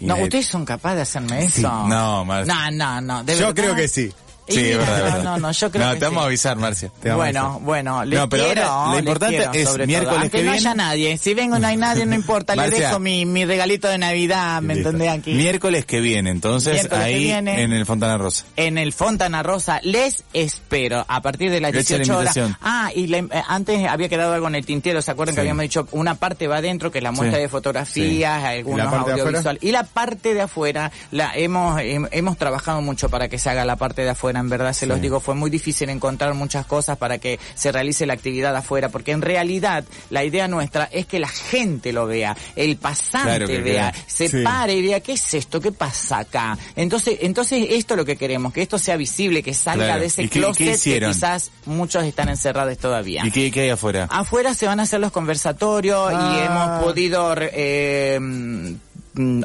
No, 0.00 0.16
ustedes 0.16 0.46
son 0.46 0.64
capaces 0.64 0.96
de 0.96 1.02
hacerme 1.02 1.44
eso. 1.44 1.56
Sí. 1.56 1.62
No, 1.62 2.24
Marcia. 2.24 2.70
No, 2.70 2.70
no, 2.70 3.00
no. 3.00 3.24
de 3.24 3.34
Yo 3.34 3.38
verdad. 3.48 3.54
creo 3.54 3.74
que 3.74 3.88
sí. 3.88 4.12
Sí, 4.50 4.60
es 4.60 4.78
mira, 4.78 4.78
verdad, 4.78 4.98
no, 4.98 5.04
verdad. 5.04 5.22
no, 5.24 5.38
no, 5.38 5.52
yo 5.52 5.70
creo 5.70 5.86
No, 5.86 5.92
que 5.92 5.98
te 5.98 6.04
vamos 6.06 6.18
sí. 6.20 6.22
a 6.22 6.26
avisar, 6.26 6.56
Marcia. 6.56 6.92
Te 7.02 7.08
vamos 7.10 7.22
a 7.22 7.24
Bueno, 7.26 7.40
avisar. 7.46 7.62
bueno, 7.64 8.04
les 8.04 8.18
No, 8.18 8.28
pero 8.28 8.44
ahora 8.44 8.64
lo 8.86 8.90
les 8.92 8.98
importante 9.00 9.36
quiero, 9.52 9.52
es 9.52 9.86
miércoles. 9.86 10.18
Aunque 10.20 10.30
que 10.30 10.44
no 10.44 10.52
viene. 10.52 10.56
haya 10.68 10.74
nadie, 10.74 11.18
si 11.18 11.34
vengo 11.34 11.58
no 11.58 11.66
hay 11.66 11.76
nadie, 11.76 12.06
no 12.06 12.14
importa, 12.14 12.54
le 12.56 12.62
Marcia. 12.62 12.86
dejo 12.88 12.98
mi, 12.98 13.24
mi 13.26 13.44
regalito 13.44 13.88
de 13.88 13.98
Navidad, 13.98 14.60
¿me 14.62 14.74
entendés 14.74 15.08
aquí? 15.10 15.34
Miércoles 15.34 15.84
que 15.86 16.00
viene, 16.00 16.30
entonces, 16.30 16.74
Miércoles 16.74 17.04
ahí 17.04 17.18
viene. 17.24 17.62
en 17.62 17.72
el 17.72 17.86
Fontana 17.86 18.18
Rosa. 18.18 18.44
en 18.56 18.78
el 18.78 18.92
Fontana 18.92 19.42
Rosa. 19.42 19.80
Les 19.82 20.24
espero 20.32 21.04
a 21.08 21.20
partir 21.22 21.50
de 21.50 21.60
las 21.60 21.70
Echa 21.74 21.94
la 21.94 21.98
18 22.04 22.18
horas. 22.18 22.38
Ah, 22.60 22.90
y 22.94 23.06
la- 23.06 23.18
eh, 23.18 23.28
antes 23.48 23.86
había 23.88 24.08
quedado 24.08 24.34
algo 24.34 24.48
en 24.48 24.54
el 24.56 24.66
tintero, 24.66 25.00
¿se 25.02 25.10
acuerdan 25.10 25.34
que 25.34 25.40
habíamos 25.40 25.62
dicho 25.62 25.86
una 25.92 26.14
parte 26.16 26.48
va 26.48 26.58
adentro, 26.58 26.90
que 26.90 26.98
es 26.98 27.04
la 27.04 27.12
muestra 27.12 27.38
Sí. 27.38 27.42
de 27.42 27.48
fotografías, 27.48 28.44
algunos 28.44 28.80
¿Y 28.80 28.84
la 28.84 28.90
parte 28.90 29.12
de 29.14 29.20
audiovisuales. 29.20 29.62
Y 29.62 29.70
la 29.72 29.84
parte 29.84 30.34
de 30.34 30.40
afuera, 30.42 30.90
la 31.10 31.32
hemos, 31.34 31.80
hem- 31.80 32.08
hemos 32.12 32.36
trabajado 32.36 32.80
mucho 32.82 33.08
para 33.08 33.28
que 33.28 33.38
se 33.38 33.50
haga 33.50 33.64
la 33.64 33.76
parte 33.76 34.02
de 34.02 34.10
afuera. 34.10 34.39
En 34.40 34.48
verdad 34.48 34.72
se 34.72 34.86
los 34.86 35.00
digo, 35.00 35.20
fue 35.20 35.34
muy 35.34 35.50
difícil 35.50 35.88
encontrar 35.90 36.34
muchas 36.34 36.66
cosas 36.66 36.96
para 36.98 37.18
que 37.18 37.38
se 37.54 37.70
realice 37.72 38.06
la 38.06 38.14
actividad 38.14 38.54
afuera, 38.56 38.88
porque 38.88 39.12
en 39.12 39.22
realidad 39.22 39.84
la 40.10 40.24
idea 40.24 40.48
nuestra 40.48 40.84
es 40.92 41.06
que 41.06 41.18
la 41.20 41.28
gente 41.28 41.92
lo 41.92 42.06
vea, 42.06 42.36
el 42.56 42.76
pasante 42.76 43.28
Claro 43.28 43.46
vea, 43.46 43.60
vea. 43.62 43.94
se 44.06 44.28
Sí. 44.28 44.42
pare 44.42 44.74
y 44.74 44.82
diga, 44.82 45.00
¿qué 45.00 45.12
es 45.12 45.34
esto? 45.34 45.60
¿Qué 45.60 45.72
pasa 45.72 46.18
acá? 46.20 46.58
Entonces, 46.76 47.18
entonces 47.20 47.66
esto 47.70 47.94
es 47.94 47.98
lo 47.98 48.04
que 48.04 48.16
queremos, 48.16 48.52
que 48.52 48.62
esto 48.62 48.78
sea 48.78 48.96
visible, 48.96 49.42
que 49.42 49.54
salga 49.54 49.84
Claro. 49.86 50.00
de 50.00 50.06
ese 50.06 50.22
¿Y 50.24 50.28
qué- 50.28 50.40
que 50.56 51.00
quizás 51.06 51.50
muchos 51.66 52.04
están 52.04 52.28
encerrados 52.28 52.76
todavía. 52.78 53.22
¿Y 53.26 53.30
qué, 53.30 53.50
qué 53.50 53.60
hay 53.62 53.70
afuera? 53.70 54.06
Afuera 54.10 54.54
se 54.54 54.66
van 54.66 54.80
a 54.80 54.84
hacer 54.84 55.00
los 55.00 55.12
conversatorios 55.12 56.12
y 56.12 56.16
Ah. 56.16 56.44
hemos 56.46 56.84
podido 56.84 57.34
eh, 57.38 58.18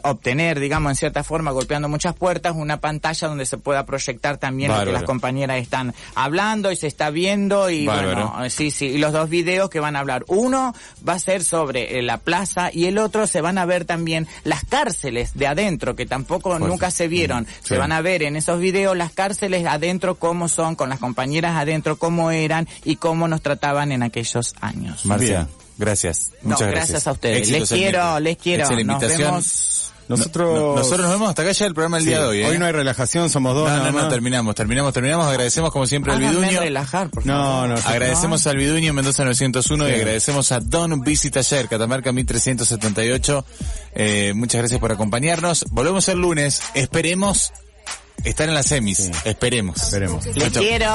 obtener, 0.03 0.59
digamos, 0.59 0.91
en 0.91 0.95
cierta 0.95 1.23
forma, 1.23 1.51
golpeando 1.51 1.89
muchas 1.89 2.15
puertas, 2.15 2.53
una 2.55 2.79
pantalla 2.79 3.27
donde 3.27 3.45
se 3.45 3.57
pueda 3.57 3.85
proyectar 3.85 4.37
también 4.37 4.71
lo 4.71 4.83
que 4.85 4.91
las 4.91 5.03
compañeras 5.03 5.57
están 5.57 5.93
hablando 6.15 6.71
y 6.71 6.75
se 6.75 6.87
está 6.87 7.09
viendo 7.09 7.69
y 7.69 7.85
Bárbaro. 7.85 8.27
bueno, 8.29 8.45
eh, 8.45 8.49
sí, 8.49 8.71
sí, 8.71 8.85
y 8.87 8.97
los 8.97 9.13
dos 9.13 9.29
videos 9.29 9.69
que 9.69 9.79
van 9.79 9.95
a 9.95 9.99
hablar. 9.99 10.23
Uno 10.27 10.73
va 11.07 11.13
a 11.13 11.19
ser 11.19 11.43
sobre 11.43 11.99
eh, 11.99 12.01
la 12.01 12.17
plaza 12.17 12.69
y 12.73 12.85
el 12.85 12.97
otro 12.97 13.27
se 13.27 13.41
van 13.41 13.57
a 13.57 13.65
ver 13.65 13.85
también 13.85 14.27
las 14.43 14.63
cárceles 14.65 15.31
de 15.33 15.47
adentro, 15.47 15.95
que 15.95 16.05
tampoco 16.05 16.49
Pues, 16.57 16.61
nunca 16.61 16.91
se 16.91 17.07
vieron. 17.07 17.43
mm, 17.43 17.47
Se 17.63 17.77
van 17.77 17.91
a 17.91 18.01
ver 18.01 18.23
en 18.23 18.35
esos 18.35 18.59
videos 18.59 18.95
las 18.97 19.11
cárceles 19.11 19.65
adentro, 19.65 20.15
cómo 20.15 20.47
son, 20.47 20.75
con 20.75 20.89
las 20.89 20.99
compañeras 20.99 21.55
adentro, 21.55 21.97
cómo 21.97 22.31
eran 22.31 22.67
y 22.83 22.95
cómo 22.97 23.27
nos 23.27 23.41
trataban 23.41 23.91
en 23.91 24.03
aquellos 24.03 24.55
años. 24.61 25.05
Marcia, 25.05 25.43
Bien. 25.45 25.64
Gracias. 25.77 26.31
No, 26.41 26.49
Muchas 26.51 26.67
gracias 26.69 26.89
gracias. 26.89 27.07
a 27.07 27.11
ustedes. 27.11 27.37
Éxitos 27.39 27.71
Les 27.71 27.79
quiero, 27.79 28.19
les 28.19 28.37
quiero. 28.37 28.63
Excelente 28.63 28.93
Nos 28.93 29.01
invitación. 29.03 29.31
vemos. 29.31 29.71
Nosotros, 30.07 30.53
No- 30.59 30.75
nosotros 30.75 31.01
nos 31.01 31.09
vemos 31.13 31.29
hasta 31.29 31.41
acá 31.41 31.51
ya 31.51 31.65
el 31.65 31.73
programa 31.73 31.97
del 31.97 32.05
día 32.05 32.19
de 32.19 32.25
hoy, 32.27 32.41
¿eh? 32.41 32.45
Hoy 32.45 32.59
no 32.59 32.65
hay 32.67 32.71
relajación, 32.73 33.27
somos 33.27 33.55
dos. 33.55 33.67
no, 33.67 33.91
no, 33.91 34.01
no, 34.03 34.07
terminamos, 34.07 34.53
terminamos, 34.53 34.93
terminamos. 34.93 35.25
Agradecemos 35.25 35.71
como 35.71 35.87
siempre 35.87 36.13
al 36.13 36.19
Viduño. 36.19 36.59
relajar, 36.59 37.09
por 37.09 37.25
No, 37.25 37.33
favor. 37.33 37.69
no, 37.69 37.75
Agradecemos 37.89 38.45
al 38.45 38.57
Viduño 38.57 38.89
en 38.89 38.95
Mendoza 38.95 39.23
901 39.25 39.87
y 39.87 39.93
Sí. 39.93 39.95
agradecemos 39.95 40.51
a 40.51 40.59
Don 40.59 41.01
Bici 41.01 41.31
Taller, 41.31 41.67
Catamarca 41.67 42.11
1378. 42.11 43.45
Eh, 43.95 44.33
muchas 44.35 44.59
gracias 44.61 44.79
por 44.79 44.91
acompañarnos. 44.91 45.65
Volvemos 45.71 46.07
el 46.07 46.19
lunes. 46.19 46.61
Esperemos 46.75 47.51
estar 48.23 48.47
en 48.47 48.53
las 48.53 48.67
semis. 48.67 49.09
Esperemos. 49.23 49.81
Esperemos. 49.81 50.23
Les 50.35 50.49
quiero. 50.51 50.85